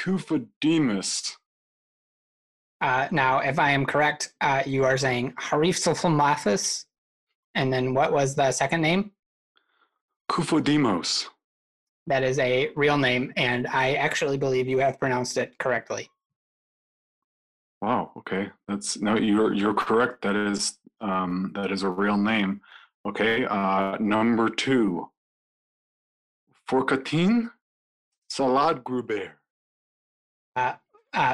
Kufademus. 0.00 1.32
Uh, 2.80 3.08
now, 3.10 3.38
if 3.38 3.58
I 3.58 3.70
am 3.70 3.86
correct, 3.86 4.34
uh, 4.40 4.62
you 4.66 4.84
are 4.84 4.98
saying 4.98 5.32
Harif 5.40 5.76
Sulfamathis. 5.76 6.84
And 7.54 7.72
then 7.72 7.94
what 7.94 8.12
was 8.12 8.34
the 8.34 8.52
second 8.52 8.82
name? 8.82 9.12
Kufodemos. 10.30 11.26
That 12.06 12.22
is 12.22 12.38
a 12.38 12.70
real 12.76 12.98
name, 12.98 13.32
and 13.36 13.66
I 13.66 13.94
actually 13.94 14.36
believe 14.36 14.68
you 14.68 14.78
have 14.78 15.00
pronounced 15.00 15.38
it 15.38 15.58
correctly. 15.58 16.08
Wow. 17.80 18.12
Okay, 18.18 18.48
that's 18.68 19.00
no. 19.00 19.16
You're 19.16 19.52
you're 19.54 19.74
correct. 19.74 20.22
That 20.22 20.36
is 20.36 20.78
um, 21.00 21.52
that 21.54 21.72
is 21.72 21.82
a 21.82 21.88
real 21.88 22.16
name. 22.16 22.60
Okay. 23.08 23.44
Uh, 23.44 23.96
number 23.98 24.48
two. 24.48 25.08
Forkatin 26.68 27.50
Salad 28.28 28.82
Gruber. 28.84 29.38
Uh, 30.56 30.74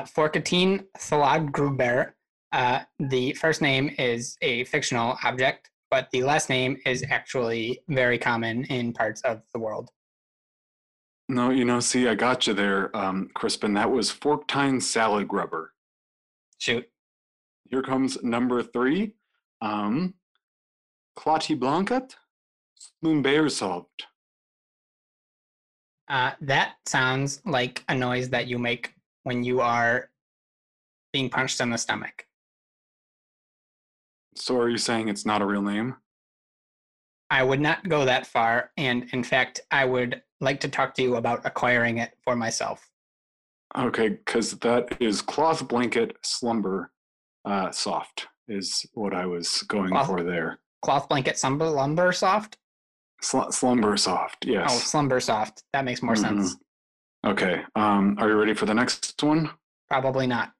Forkatine 0.04 0.84
Thalagruber. 0.98 2.12
Uh, 2.52 2.80
the 2.98 3.32
first 3.34 3.62
name 3.62 3.90
is 3.98 4.36
a 4.42 4.64
fictional 4.64 5.16
object, 5.24 5.70
but 5.90 6.08
the 6.12 6.22
last 6.22 6.48
name 6.48 6.76
is 6.84 7.04
actually 7.08 7.80
very 7.88 8.18
common 8.18 8.64
in 8.64 8.92
parts 8.92 9.20
of 9.22 9.42
the 9.52 9.58
world. 9.58 9.90
No, 11.28 11.50
you 11.50 11.64
know, 11.64 11.80
see, 11.80 12.08
I 12.08 12.14
got 12.14 12.46
you 12.46 12.52
there, 12.52 12.94
um, 12.96 13.30
Crispin. 13.34 13.74
That 13.74 13.90
was 13.90 14.12
Forktine 14.12 14.82
Salad 14.82 15.28
Grubber. 15.28 15.72
Shoot. 16.58 16.84
Here 17.70 17.82
comes 17.82 18.22
number 18.22 18.62
three. 18.62 19.14
Um, 19.60 20.14
Clati 21.16 21.58
Blancat 21.58 22.14
Slumbeersolved. 23.04 23.86
Uh, 26.08 26.32
that 26.40 26.74
sounds 26.86 27.40
like 27.46 27.82
a 27.88 27.94
noise 27.94 28.28
that 28.28 28.46
you 28.46 28.58
make 28.58 28.92
when 29.24 29.44
you 29.44 29.60
are 29.60 30.10
being 31.12 31.28
punched 31.28 31.60
in 31.60 31.70
the 31.70 31.78
stomach. 31.78 32.26
So 34.34 34.58
are 34.58 34.68
you 34.68 34.78
saying 34.78 35.08
it's 35.08 35.26
not 35.26 35.42
a 35.42 35.46
real 35.46 35.62
name? 35.62 35.96
I 37.30 37.42
would 37.42 37.60
not 37.60 37.88
go 37.88 38.04
that 38.04 38.26
far, 38.26 38.70
and 38.76 39.08
in 39.12 39.24
fact, 39.24 39.60
I 39.70 39.84
would 39.84 40.22
like 40.40 40.60
to 40.60 40.68
talk 40.68 40.94
to 40.94 41.02
you 41.02 41.16
about 41.16 41.40
acquiring 41.44 41.98
it 41.98 42.12
for 42.24 42.36
myself. 42.36 42.90
Okay, 43.76 44.10
because 44.10 44.52
that 44.58 44.96
is 45.00 45.22
cloth 45.22 45.66
blanket 45.66 46.16
slumber 46.22 46.92
uh, 47.44 47.70
soft 47.70 48.26
is 48.48 48.84
what 48.92 49.14
I 49.14 49.24
was 49.26 49.62
going 49.62 49.90
Cloth- 49.90 50.06
for 50.06 50.22
there. 50.22 50.58
Cloth 50.82 51.08
blanket 51.08 51.38
slumber, 51.38 51.68
lumber 51.68 52.12
soft? 52.12 52.58
Sl- 53.22 53.50
slumber 53.50 53.96
soft, 53.96 54.44
yes. 54.44 54.66
Oh, 54.68 54.74
yes. 54.74 54.84
slumber 54.84 55.20
soft. 55.20 55.62
That 55.72 55.84
makes 55.84 56.02
more 56.02 56.16
sense. 56.16 56.56
Okay, 57.24 57.62
um, 57.76 58.16
are 58.18 58.28
you 58.28 58.34
ready 58.36 58.54
for 58.54 58.66
the 58.66 58.74
next 58.74 59.22
one? 59.22 59.50
Probably 59.88 60.26
not. 60.26 60.52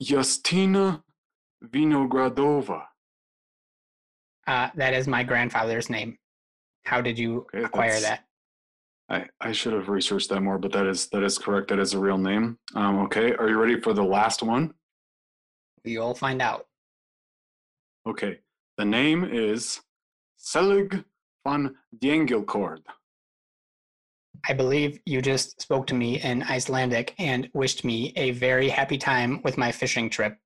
Justina 0.00 1.02
Vinogradova. 1.64 2.84
Uh, 4.46 4.70
that 4.74 4.94
is 4.94 5.06
my 5.06 5.22
grandfather's 5.22 5.90
name. 5.90 6.16
How 6.84 7.00
did 7.00 7.18
you 7.18 7.46
Okay, 7.54 7.64
acquire 7.64 8.00
that? 8.00 8.24
I, 9.10 9.26
I 9.40 9.52
should 9.52 9.72
have 9.72 9.88
researched 9.88 10.30
that 10.30 10.40
more, 10.40 10.58
but 10.58 10.72
that 10.72 10.86
is 10.86 11.08
that 11.08 11.22
is 11.22 11.38
correct. 11.38 11.68
That 11.68 11.78
is 11.78 11.94
a 11.94 11.98
real 11.98 12.18
name. 12.18 12.58
Um, 12.74 12.98
okay, 13.04 13.34
are 13.34 13.48
you 13.48 13.58
ready 13.58 13.80
for 13.80 13.92
the 13.92 14.02
last 14.02 14.42
one? 14.42 14.74
You'll 15.84 16.14
find 16.14 16.42
out. 16.42 16.66
Okay, 18.06 18.40
the 18.76 18.84
name 18.84 19.24
is 19.24 19.80
Selig 20.36 21.04
van 21.46 21.74
Diengelkord. 21.98 22.80
I 24.46 24.52
believe 24.52 25.00
you 25.06 25.20
just 25.20 25.60
spoke 25.60 25.86
to 25.88 25.94
me 25.94 26.20
in 26.20 26.42
Icelandic 26.42 27.14
and 27.18 27.48
wished 27.54 27.84
me 27.84 28.12
a 28.16 28.32
very 28.32 28.68
happy 28.68 28.98
time 28.98 29.40
with 29.42 29.58
my 29.58 29.72
fishing 29.72 30.10
trip. 30.10 30.38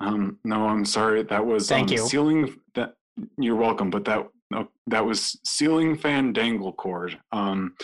Um, 0.00 0.38
no, 0.44 0.66
I'm 0.66 0.84
sorry. 0.84 1.22
That 1.22 1.44
was 1.44 1.68
Thank 1.68 1.90
um, 1.90 1.96
you. 1.96 2.08
ceiling. 2.08 2.56
That 2.74 2.94
you're 3.38 3.56
welcome, 3.56 3.90
but 3.90 4.04
that 4.06 4.26
no, 4.50 4.68
that 4.88 5.04
was 5.04 5.38
ceiling 5.44 5.96
fan 5.96 6.32
dangle 6.32 6.72
cord. 6.72 7.18
Um, 7.30 7.74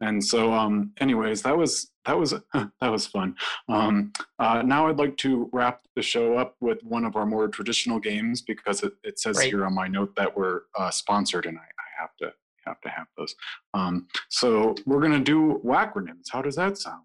and 0.00 0.24
so, 0.24 0.52
um, 0.52 0.92
anyways, 1.00 1.42
that 1.42 1.56
was 1.56 1.90
that 2.04 2.18
was 2.18 2.34
that 2.54 2.88
was 2.88 3.06
fun. 3.06 3.36
Um, 3.68 4.12
uh, 4.38 4.62
now 4.62 4.88
I'd 4.88 4.98
like 4.98 5.16
to 5.18 5.48
wrap 5.52 5.80
the 5.96 6.02
show 6.02 6.36
up 6.36 6.56
with 6.60 6.82
one 6.82 7.04
of 7.04 7.16
our 7.16 7.26
more 7.26 7.48
traditional 7.48 7.98
games 7.98 8.42
because 8.42 8.82
it, 8.82 8.92
it 9.04 9.18
says 9.18 9.36
Great. 9.36 9.50
here 9.50 9.64
on 9.64 9.74
my 9.74 9.88
note 9.88 10.14
that 10.16 10.36
we're 10.36 10.62
uh, 10.76 10.90
sponsored, 10.90 11.46
and 11.46 11.58
I, 11.58 11.62
I 11.62 12.00
have 12.00 12.16
to 12.18 12.32
have 12.68 12.80
to 12.82 12.88
have 12.88 13.06
those. 13.16 13.34
Um, 13.74 14.06
so 14.28 14.74
we're 14.86 15.00
gonna 15.00 15.20
do 15.20 15.60
wackronyms. 15.64 16.26
How 16.30 16.42
does 16.42 16.56
that 16.56 16.78
sound? 16.78 17.02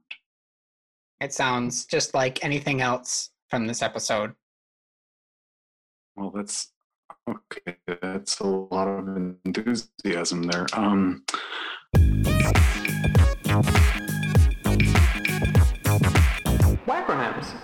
It 1.22 1.34
sounds 1.34 1.86
just 1.86 2.13
like 2.13 2.43
anything 2.43 2.82
else 2.82 3.29
from 3.50 3.65
this 3.65 3.82
episode. 3.82 4.34
Well, 6.15 6.32
that's 6.32 6.74
Okay, 7.29 7.77
that's 8.01 8.39
a 8.39 8.48
lot 8.48 8.88
of 8.88 9.08
enthusiasm 9.46 10.43
there. 10.43 10.65
Um, 10.74 11.24
Wackronyms. 16.86 17.55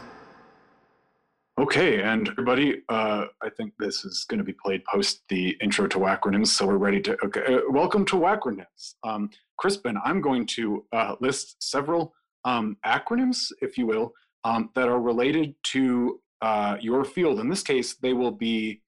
Okay, 1.59 2.01
and 2.01 2.29
everybody, 2.29 2.83
uh, 2.87 3.25
I 3.43 3.49
think 3.49 3.73
this 3.77 4.05
is 4.05 4.25
going 4.29 4.37
to 4.37 4.45
be 4.45 4.53
played 4.53 4.83
post 4.85 5.23
the 5.27 5.57
intro 5.61 5.87
to 5.87 5.97
Wackronyms, 5.97 6.47
so 6.47 6.65
we're 6.65 6.77
ready 6.77 7.01
to. 7.01 7.17
Okay, 7.25 7.55
uh, 7.55 7.59
welcome 7.69 8.05
to 8.05 8.15
Wackronyms. 8.15 8.95
Um, 9.03 9.29
Crispin, 9.57 9.97
I'm 10.05 10.21
going 10.21 10.45
to 10.47 10.85
uh, 10.93 11.15
list 11.19 11.61
several 11.61 12.13
um, 12.45 12.77
acronyms, 12.85 13.51
if 13.61 13.77
you 13.77 13.85
will, 13.85 14.13
um, 14.45 14.69
that 14.75 14.87
are 14.87 15.01
related 15.01 15.53
to 15.73 16.21
uh, 16.41 16.77
your 16.79 17.03
field. 17.03 17.39
In 17.41 17.49
this 17.49 17.61
case, 17.61 17.95
they 17.95 18.13
will 18.13 18.31
be 18.31 18.81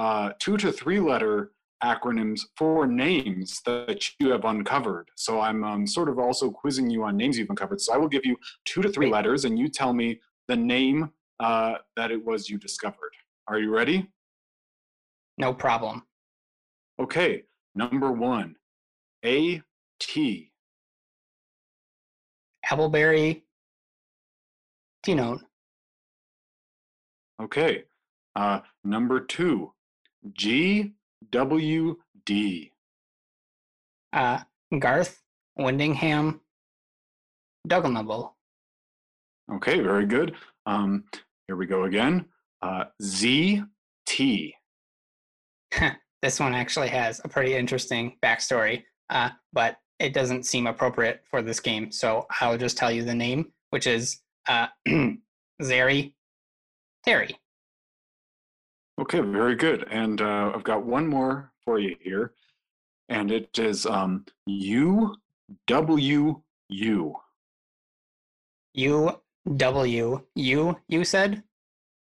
uh, 0.00 0.32
two 0.40 0.56
to 0.56 0.72
three 0.72 0.98
letter 0.98 1.52
acronyms 1.84 2.40
for 2.56 2.88
names 2.88 3.60
that 3.66 4.04
you 4.18 4.30
have 4.30 4.44
uncovered. 4.44 5.08
So 5.14 5.40
I'm 5.40 5.62
um, 5.62 5.86
sort 5.86 6.08
of 6.08 6.18
also 6.18 6.50
quizzing 6.50 6.90
you 6.90 7.04
on 7.04 7.16
names 7.16 7.38
you've 7.38 7.50
uncovered. 7.50 7.80
So 7.80 7.94
I 7.94 7.98
will 7.98 8.08
give 8.08 8.26
you 8.26 8.36
two 8.64 8.82
to 8.82 8.88
three 8.88 9.10
letters, 9.10 9.44
and 9.44 9.56
you 9.56 9.68
tell 9.68 9.92
me 9.92 10.18
the 10.48 10.56
name 10.56 11.10
uh, 11.40 11.74
that 11.96 12.10
it 12.10 12.24
was 12.24 12.48
you 12.48 12.58
discovered. 12.58 13.12
Are 13.48 13.58
you 13.58 13.70
ready? 13.74 14.10
No 15.38 15.52
problem. 15.52 16.02
Okay, 16.98 17.44
number 17.74 18.10
one, 18.12 18.56
A 19.24 19.62
T. 20.00 20.50
Appleberry. 22.70 23.42
Tinone. 25.04 25.40
Okay, 27.40 27.84
uh, 28.34 28.60
number 28.82 29.20
two, 29.20 29.72
G 30.32 30.94
W 31.30 31.96
D. 32.24 32.72
Uh, 34.12 34.40
Garth. 34.78 35.22
Windingham. 35.58 36.40
Dugganable. 37.66 38.32
Okay, 39.50 39.80
very 39.80 40.04
good. 40.04 40.34
Um, 40.66 41.04
here 41.46 41.56
we 41.56 41.66
go 41.66 41.84
again. 41.84 42.24
Uh, 42.62 42.84
Z 43.02 43.62
T. 44.06 44.54
this 46.22 46.40
one 46.40 46.54
actually 46.54 46.88
has 46.88 47.20
a 47.24 47.28
pretty 47.28 47.54
interesting 47.54 48.16
backstory, 48.22 48.82
uh, 49.10 49.30
but 49.52 49.76
it 49.98 50.12
doesn't 50.12 50.44
seem 50.44 50.66
appropriate 50.66 51.22
for 51.30 51.42
this 51.42 51.60
game. 51.60 51.90
So 51.90 52.26
I'll 52.40 52.58
just 52.58 52.76
tell 52.76 52.90
you 52.90 53.04
the 53.04 53.14
name, 53.14 53.52
which 53.70 53.86
is 53.86 54.20
uh, 54.48 54.68
Zeri 55.62 56.12
Terry. 57.04 57.36
Okay, 59.00 59.20
very 59.20 59.54
good. 59.54 59.86
And 59.90 60.20
uh, 60.20 60.52
I've 60.54 60.64
got 60.64 60.84
one 60.84 61.06
more 61.06 61.52
for 61.64 61.78
you 61.78 61.96
here, 62.00 62.32
and 63.08 63.30
it 63.30 63.58
is 63.58 63.86
um, 63.86 64.24
U 64.46 65.14
W 65.66 66.42
U. 66.68 67.16
W 69.56 70.22
U. 70.34 70.76
You 70.88 71.04
said. 71.04 71.42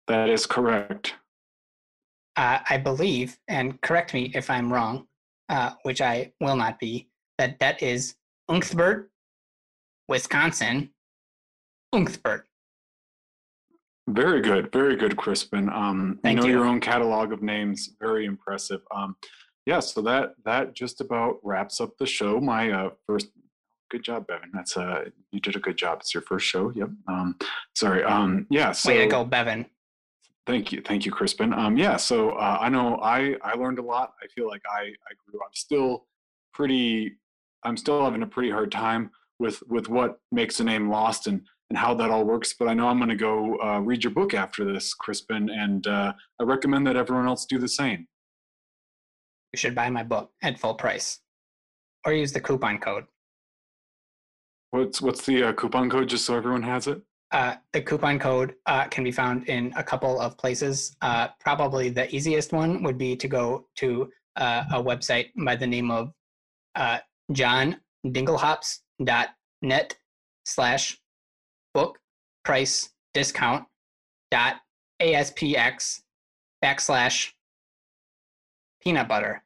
That 0.08 0.28
is 0.28 0.46
correct. 0.46 1.14
uh, 2.36 2.58
I 2.68 2.78
believe, 2.78 3.38
and 3.48 3.80
correct 3.82 4.14
me 4.14 4.30
if 4.34 4.48
I'm 4.50 4.72
wrong, 4.72 5.06
uh, 5.48 5.72
which 5.82 6.00
I 6.00 6.32
will 6.40 6.56
not 6.56 6.78
be, 6.78 7.08
that 7.38 7.58
that 7.58 7.82
is 7.82 8.14
Unksbert, 8.50 9.08
Wisconsin. 10.08 10.90
Unksbert. 11.94 12.42
Very 14.08 14.40
good, 14.40 14.72
very 14.72 14.96
good, 14.96 15.16
Crispin. 15.16 15.68
Um, 15.68 16.18
Thank 16.22 16.36
you 16.36 16.42
know 16.42 16.48
you. 16.48 16.54
your 16.54 16.66
own 16.66 16.80
catalog 16.80 17.32
of 17.32 17.42
names. 17.42 17.90
Very 18.00 18.24
impressive. 18.24 18.80
Um, 18.94 19.16
yeah, 19.66 19.80
so 19.80 20.00
that 20.02 20.30
that 20.44 20.74
just 20.74 21.00
about 21.00 21.36
wraps 21.44 21.80
up 21.80 21.90
the 21.98 22.06
show. 22.06 22.40
My 22.40 22.70
uh, 22.70 22.90
first, 23.06 23.28
good 23.90 24.02
job, 24.02 24.26
Bevan. 24.26 24.50
That's 24.52 24.76
uh, 24.76 25.04
you 25.32 25.40
did 25.40 25.56
a 25.56 25.60
good 25.60 25.76
job. 25.76 25.98
It's 26.00 26.14
your 26.14 26.22
first 26.22 26.46
show. 26.46 26.70
Yep. 26.74 26.90
Um, 27.08 27.36
sorry. 27.74 28.04
Um, 28.04 28.46
yeah. 28.50 28.72
So 28.72 28.90
Way 28.90 28.98
to 28.98 29.06
go, 29.06 29.24
Bevan. 29.24 29.66
Thank 30.46 30.72
you, 30.72 30.80
thank 30.80 31.04
you, 31.04 31.12
Crispin. 31.12 31.52
Um, 31.52 31.76
yeah, 31.76 31.96
so 31.96 32.30
uh, 32.30 32.58
I 32.60 32.68
know 32.70 32.98
I 33.02 33.36
I 33.42 33.54
learned 33.54 33.78
a 33.78 33.82
lot. 33.82 34.14
I 34.22 34.26
feel 34.34 34.48
like 34.48 34.62
I 34.68 34.82
I 34.82 35.12
grew. 35.24 35.38
I'm 35.40 35.54
still 35.54 36.06
pretty. 36.54 37.12
I'm 37.62 37.76
still 37.76 38.02
having 38.02 38.22
a 38.22 38.26
pretty 38.26 38.50
hard 38.50 38.72
time 38.72 39.10
with 39.38 39.62
with 39.68 39.88
what 39.88 40.18
makes 40.32 40.58
a 40.58 40.64
name 40.64 40.90
lost 40.90 41.26
and 41.26 41.42
and 41.68 41.78
how 41.78 41.94
that 41.94 42.10
all 42.10 42.24
works. 42.24 42.54
But 42.58 42.68
I 42.68 42.74
know 42.74 42.88
I'm 42.88 42.98
going 42.98 43.10
to 43.10 43.16
go 43.16 43.58
uh, 43.62 43.80
read 43.80 44.02
your 44.02 44.12
book 44.12 44.34
after 44.34 44.64
this, 44.64 44.94
Crispin, 44.94 45.50
and 45.50 45.86
uh, 45.86 46.12
I 46.40 46.42
recommend 46.42 46.86
that 46.86 46.96
everyone 46.96 47.28
else 47.28 47.46
do 47.46 47.58
the 47.58 47.68
same. 47.68 48.08
You 49.52 49.58
should 49.58 49.74
buy 49.74 49.90
my 49.90 50.02
book 50.02 50.30
at 50.42 50.58
full 50.58 50.74
price 50.74 51.20
or 52.04 52.12
use 52.12 52.32
the 52.32 52.40
coupon 52.40 52.78
code. 52.78 53.04
What's 54.72 55.02
what's 55.02 55.26
the 55.26 55.48
uh, 55.48 55.52
coupon 55.52 55.90
code, 55.90 56.08
just 56.08 56.24
so 56.24 56.36
everyone 56.36 56.62
has 56.62 56.86
it? 56.86 57.02
Uh, 57.32 57.56
the 57.72 57.82
coupon 57.82 58.18
code 58.18 58.54
uh, 58.66 58.84
can 58.84 59.02
be 59.04 59.12
found 59.12 59.48
in 59.48 59.72
a 59.76 59.82
couple 59.82 60.20
of 60.20 60.36
places. 60.36 60.94
Uh, 61.00 61.28
probably 61.40 61.88
the 61.88 62.14
easiest 62.14 62.52
one 62.52 62.82
would 62.82 62.98
be 62.98 63.16
to 63.16 63.26
go 63.28 63.66
to 63.76 64.10
uh, 64.36 64.64
a 64.72 64.82
website 64.82 65.28
by 65.44 65.56
the 65.56 65.66
name 65.66 65.90
of 65.90 66.12
uh, 66.74 66.98
johndinglehops.net 67.32 69.96
slash 70.44 70.98
book 71.74 71.98
price 72.44 72.90
discount 73.12 73.64
dot 74.30 74.56
aspx 75.00 76.00
backslash 76.64 77.32
peanut 78.82 79.08
butter. 79.08 79.42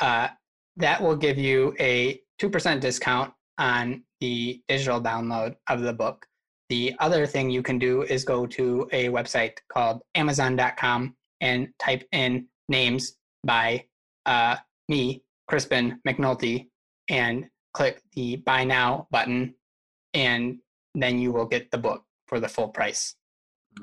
Uh, 0.00 0.28
that 0.76 1.02
will 1.02 1.16
give 1.16 1.36
you 1.36 1.74
a 1.78 2.20
2% 2.40 2.80
discount 2.80 3.34
on 3.58 4.02
the 4.20 4.62
digital 4.68 5.00
download 5.00 5.56
of 5.68 5.80
the 5.80 5.92
book. 5.92 6.26
The 6.68 6.94
other 7.00 7.26
thing 7.26 7.50
you 7.50 7.62
can 7.62 7.78
do 7.78 8.02
is 8.02 8.24
go 8.24 8.46
to 8.46 8.88
a 8.92 9.08
website 9.08 9.54
called 9.72 10.02
Amazon.com 10.14 11.16
and 11.40 11.68
type 11.78 12.04
in 12.12 12.46
names 12.68 13.16
by 13.44 13.84
uh, 14.26 14.56
me, 14.88 15.22
Crispin 15.48 16.00
McNulty, 16.06 16.68
and 17.08 17.46
click 17.74 18.02
the 18.14 18.36
Buy 18.36 18.64
Now 18.64 19.08
button, 19.10 19.54
and 20.14 20.58
then 20.94 21.18
you 21.18 21.32
will 21.32 21.46
get 21.46 21.70
the 21.70 21.78
book 21.78 22.04
for 22.26 22.38
the 22.40 22.48
full 22.48 22.68
price. 22.68 23.14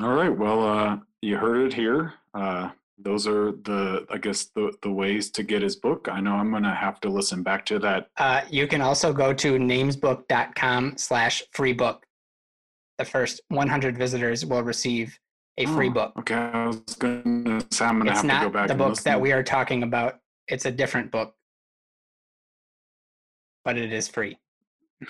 All 0.01 0.13
right. 0.13 0.35
Well, 0.35 0.65
uh, 0.65 0.97
you 1.21 1.37
heard 1.37 1.65
it 1.65 1.73
here. 1.73 2.13
Uh, 2.33 2.69
those 2.97 3.27
are 3.27 3.51
the, 3.63 4.05
I 4.09 4.17
guess, 4.17 4.45
the 4.55 4.73
the 4.81 4.91
ways 4.91 5.29
to 5.31 5.43
get 5.43 5.61
his 5.61 5.75
book. 5.75 6.07
I 6.11 6.19
know 6.19 6.33
I'm 6.33 6.51
gonna 6.51 6.73
have 6.73 6.99
to 7.01 7.09
listen 7.09 7.43
back 7.43 7.65
to 7.67 7.79
that. 7.79 8.09
Uh, 8.17 8.41
you 8.49 8.67
can 8.67 8.81
also 8.81 9.13
go 9.13 9.33
to 9.33 9.53
namesbook.com 9.57 10.97
slash 10.97 11.43
free 11.53 11.73
book. 11.73 12.05
The 12.97 13.05
first 13.05 13.41
100 13.49 13.97
visitors 13.97 14.45
will 14.45 14.63
receive 14.63 15.19
a 15.59 15.65
free 15.67 15.89
Oh, 15.89 15.93
book. 15.93 16.13
Okay, 16.19 16.35
I 16.35 16.67
was 16.67 16.79
gonna 16.97 17.61
say 17.71 17.85
I'm 17.85 17.99
gonna 17.99 18.11
It's 18.11 18.21
have 18.21 18.23
to 18.23 18.27
go 18.27 18.43
not 18.43 18.53
back 18.53 18.67
the 18.67 18.75
book 18.75 18.99
that 19.01 19.21
we 19.21 19.31
are 19.31 19.43
talking 19.43 19.83
about. 19.83 20.19
It's 20.47 20.65
a 20.65 20.71
different 20.71 21.11
book, 21.11 21.35
but 23.63 23.77
it 23.77 23.93
is 23.93 24.07
free. 24.07 24.37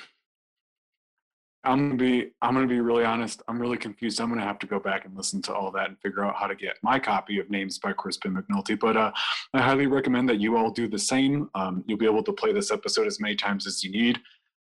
I'm 1.63 1.89
gonna 1.89 1.96
be 1.96 2.32
I'm 2.41 2.54
gonna 2.54 2.67
be 2.67 2.80
really 2.80 3.04
honest. 3.04 3.41
I'm 3.48 3.60
really 3.60 3.78
confused. 3.78 4.22
I'm 4.22 4.30
gonna 4.30 4.41
have 4.41 4.60
to 4.60 4.67
go 4.67 4.80
back 4.80 5.06
and 5.06 5.15
listen 5.15 5.41
to 5.43 5.54
all 5.54 5.72
that 5.72 5.89
and 5.89 6.00
figure 6.00 6.24
out 6.24 6.36
how 6.36 6.48
to 6.48 6.56
get 6.56 6.78
my 6.82 7.00
copy 7.00 7.39
of 7.39 7.50
Names 7.50 7.78
by 7.78 7.93
Crispin 7.93 8.36
McNulty. 8.36 8.80
But 8.80 8.96
uh, 8.96 9.12
I 9.54 9.62
highly 9.62 9.88
recommend 9.88 10.30
that 10.30 10.39
you 10.39 10.56
all 10.56 10.72
do 10.72 10.88
the 10.88 11.00
same. 11.00 11.50
Um, 11.56 11.84
you'll 11.88 11.98
be 11.98 12.06
able 12.06 12.24
to 12.24 12.34
play 12.34 12.54
this 12.54 12.72
episode 12.72 13.08
as 13.08 13.20
many 13.20 13.36
times 13.36 13.67
as 13.67 13.84
you 13.84 13.91
need. 13.91 14.20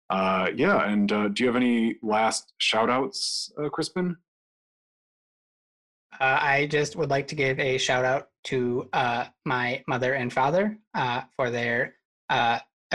Uh, 0.09 0.49
yeah, 0.55 0.87
and 0.87 1.11
uh, 1.11 1.27
do 1.29 1.43
you 1.43 1.47
have 1.47 1.55
any 1.55 1.97
last 2.01 2.53
shout 2.59 2.89
outs, 2.89 3.51
uh, 3.61 3.69
Crispin? 3.69 4.15
Uh, 6.19 6.39
I 6.41 6.67
just 6.67 6.95
would 6.95 7.09
like 7.09 7.27
to 7.27 7.35
give 7.35 7.59
a 7.59 7.77
shout 7.77 8.05
out 8.05 8.29
to 8.45 8.87
uh, 8.93 9.25
my 9.45 9.83
mother 9.87 10.13
and 10.13 10.31
father 10.31 10.77
for 11.35 11.49
their 11.49 11.95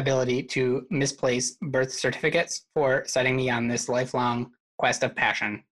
ability 0.01 0.43
to 0.55 0.87
misplace 0.91 1.57
birth 1.63 1.93
certificates 1.93 2.67
for 2.75 3.05
setting 3.07 3.37
me 3.37 3.49
on 3.51 3.69
this 3.69 3.89
lifelong 3.89 4.51
quest 4.79 5.05
of 5.05 5.15
passion. 5.15 5.63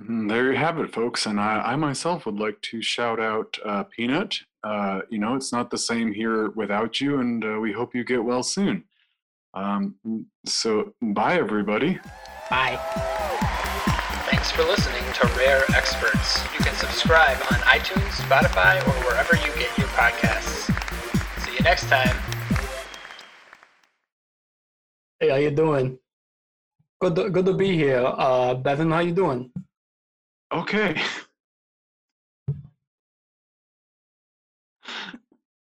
Mm, 0.00 0.28
There 0.28 0.50
you 0.52 0.58
have 0.58 0.78
it, 0.78 0.92
folks. 0.92 1.26
And 1.26 1.38
I, 1.38 1.60
I 1.72 1.76
myself 1.76 2.24
would 2.26 2.38
like 2.40 2.60
to 2.62 2.80
shout 2.82 3.20
out 3.20 3.56
uh, 3.64 3.84
Peanut. 3.84 4.38
Uh, 4.62 5.00
you 5.10 5.18
know, 5.18 5.34
it's 5.36 5.52
not 5.52 5.70
the 5.70 5.78
same 5.78 6.12
here 6.12 6.50
without 6.50 7.00
you, 7.00 7.20
and 7.20 7.44
uh, 7.44 7.58
we 7.60 7.70
hope 7.72 7.94
you 7.94 8.02
get 8.04 8.24
well 8.24 8.42
soon. 8.42 8.84
Um, 9.52 9.94
so, 10.46 10.94
bye, 11.02 11.36
everybody. 11.36 11.98
Bye. 12.50 12.78
Thanks 14.30 14.50
for 14.50 14.62
listening 14.62 15.04
to 15.20 15.26
Rare 15.38 15.62
Experts. 15.76 16.42
You 16.54 16.64
can 16.64 16.74
subscribe 16.74 17.36
on 17.52 17.58
iTunes, 17.60 18.10
Spotify, 18.26 18.76
or 18.88 18.92
wherever 19.06 19.36
you 19.36 19.52
get 19.58 19.76
your 19.78 19.88
podcasts. 19.88 20.72
See 21.44 21.52
you 21.52 21.60
next 21.60 21.88
time. 21.88 22.33
Hey, 25.20 25.30
how 25.30 25.36
you 25.36 25.50
doing? 25.50 25.98
Good, 27.00 27.14
to, 27.16 27.30
good 27.30 27.46
to 27.46 27.54
be 27.54 27.76
here. 27.76 28.04
Uh, 28.04 28.54
Bevan, 28.54 28.90
how 28.90 29.00
you 29.00 29.12
doing? 29.12 29.50
Okay. 30.52 31.00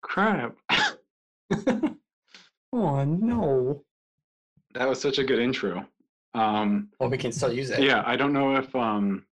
crap. 0.02 0.56
oh 2.72 3.04
no. 3.04 3.82
That 4.74 4.88
was 4.88 5.00
such 5.00 5.18
a 5.18 5.24
good 5.24 5.38
intro. 5.38 5.86
Um, 6.34 6.88
Well, 7.00 7.10
we 7.10 7.18
can 7.18 7.32
still 7.32 7.52
use 7.52 7.70
it. 7.70 7.80
yeah, 7.82 8.02
I 8.06 8.16
don't 8.16 8.32
know 8.32 8.56
if 8.56 8.74
um, 8.76 9.24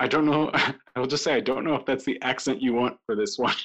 I 0.00 0.08
don't 0.08 0.26
know. 0.26 0.50
I'll 0.96 1.06
just 1.06 1.22
say 1.24 1.34
I 1.34 1.40
don't 1.40 1.64
know 1.64 1.74
if 1.74 1.84
that's 1.86 2.04
the 2.04 2.20
accent 2.22 2.60
you 2.60 2.72
want 2.74 2.96
for 3.06 3.14
this 3.14 3.38
one. 3.38 3.54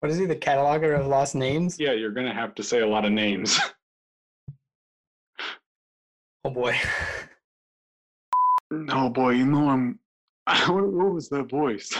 What 0.00 0.12
is 0.12 0.18
he? 0.18 0.26
The 0.26 0.36
cataloger 0.36 0.98
of 0.98 1.06
lost 1.06 1.34
names? 1.34 1.78
yeah, 1.78 1.92
you're 1.92 2.12
gonna 2.12 2.34
have 2.34 2.54
to 2.56 2.62
say 2.62 2.80
a 2.80 2.86
lot 2.86 3.04
of 3.04 3.12
names. 3.12 3.58
Oh 6.44 6.50
boy. 6.50 6.74
oh 8.90 9.10
boy, 9.10 9.30
you 9.30 9.44
know 9.44 9.68
I'm. 9.68 9.98
What, 10.68 10.90
what 10.92 11.12
was 11.12 11.28
that 11.28 11.50
voice? 11.50 11.92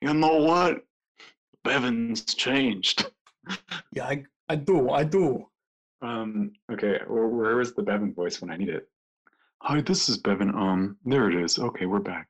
you 0.00 0.14
know 0.14 0.38
what? 0.38 0.82
Bevan's 1.62 2.24
changed. 2.24 3.06
Yeah, 3.92 4.06
I, 4.06 4.24
I 4.48 4.56
do. 4.56 4.90
I 4.90 5.04
do. 5.04 5.46
Um, 6.02 6.52
okay, 6.72 6.98
where, 7.06 7.28
where 7.28 7.60
is 7.60 7.74
the 7.74 7.82
Bevan 7.82 8.12
voice 8.14 8.40
when 8.40 8.50
I 8.50 8.56
need 8.56 8.70
it? 8.70 8.89
Hi, 9.62 9.82
this 9.82 10.08
is 10.08 10.16
Bevan. 10.16 10.54
Um, 10.54 10.96
there 11.04 11.28
it 11.30 11.36
is. 11.36 11.58
Okay, 11.58 11.84
we're 11.84 11.98
back. 11.98 12.26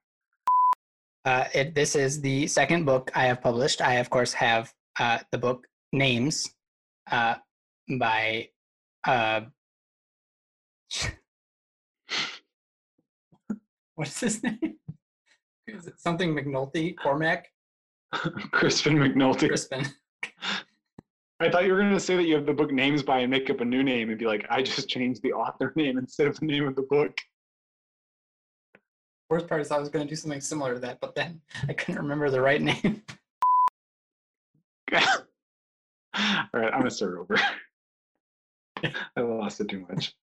Uh, 1.25 1.45
it, 1.55 1.77
this 1.77 1.95
is 1.95 2.21
the 2.21 2.49
second 2.49 2.85
book 2.85 3.13
I 3.15 3.27
have 3.27 3.41
published. 3.41 3.81
I, 3.81 3.95
of 3.95 4.11
course, 4.11 4.33
have 4.33 4.75
uh, 4.99 5.19
the 5.31 5.39
book 5.39 5.65
Names 5.93 6.53
uh, 7.09 7.37
by. 8.01 8.49
Uh, 9.07 9.43
what's 13.95 14.19
his 14.19 14.43
name? 14.43 14.79
Is 15.69 15.87
it 15.87 16.01
something 16.01 16.35
McNulty? 16.35 16.97
Cormac? 17.01 17.47
Crispin 18.51 18.97
McNulty. 18.97 19.47
Crispin. 19.47 19.87
I 21.43 21.49
thought 21.49 21.65
you 21.65 21.73
were 21.73 21.79
going 21.79 21.95
to 21.95 22.01
say 22.01 22.17
that 22.17 22.25
you 22.25 22.35
have 22.35 22.45
the 22.45 22.53
book 22.53 22.71
names 22.71 23.03
by 23.03 23.21
and 23.21 23.31
make 23.31 23.49
up 23.49 23.61
a 23.61 23.65
new 23.65 23.83
name 23.83 24.11
and 24.11 24.19
be 24.19 24.27
like, 24.27 24.47
I 24.51 24.63
just 24.63 24.91
changed 24.91 25.23
the 25.23 25.33
author 25.33 25.73
name 25.77 25.97
instead 25.97 26.27
of 26.27 26.39
the 26.39 26.45
name 26.45 26.69
of 26.69 26.77
the 26.77 26.83
book. 26.83 27.17
Worst 29.31 29.49
part 29.49 29.63
is 29.63 29.71
I 29.71 29.79
was 29.79 29.89
going 29.89 30.07
to 30.07 30.09
do 30.09 30.17
something 30.17 30.41
similar 30.41 30.75
to 30.75 30.81
that, 30.81 31.01
but 31.01 31.15
then 31.15 31.41
I 31.69 31.73
couldn't 31.73 32.03
remember 32.03 32.29
the 32.29 32.43
right 32.43 32.61
name. 32.61 33.03
All 34.93 35.01
right, 36.53 36.73
I'm 36.75 36.81
going 36.81 36.85
to 36.85 36.91
start 36.91 37.17
over. 37.17 37.41
I 39.17 39.21
lost 39.21 39.61
it 39.61 39.69
too 39.69 39.87
much. 39.89 40.15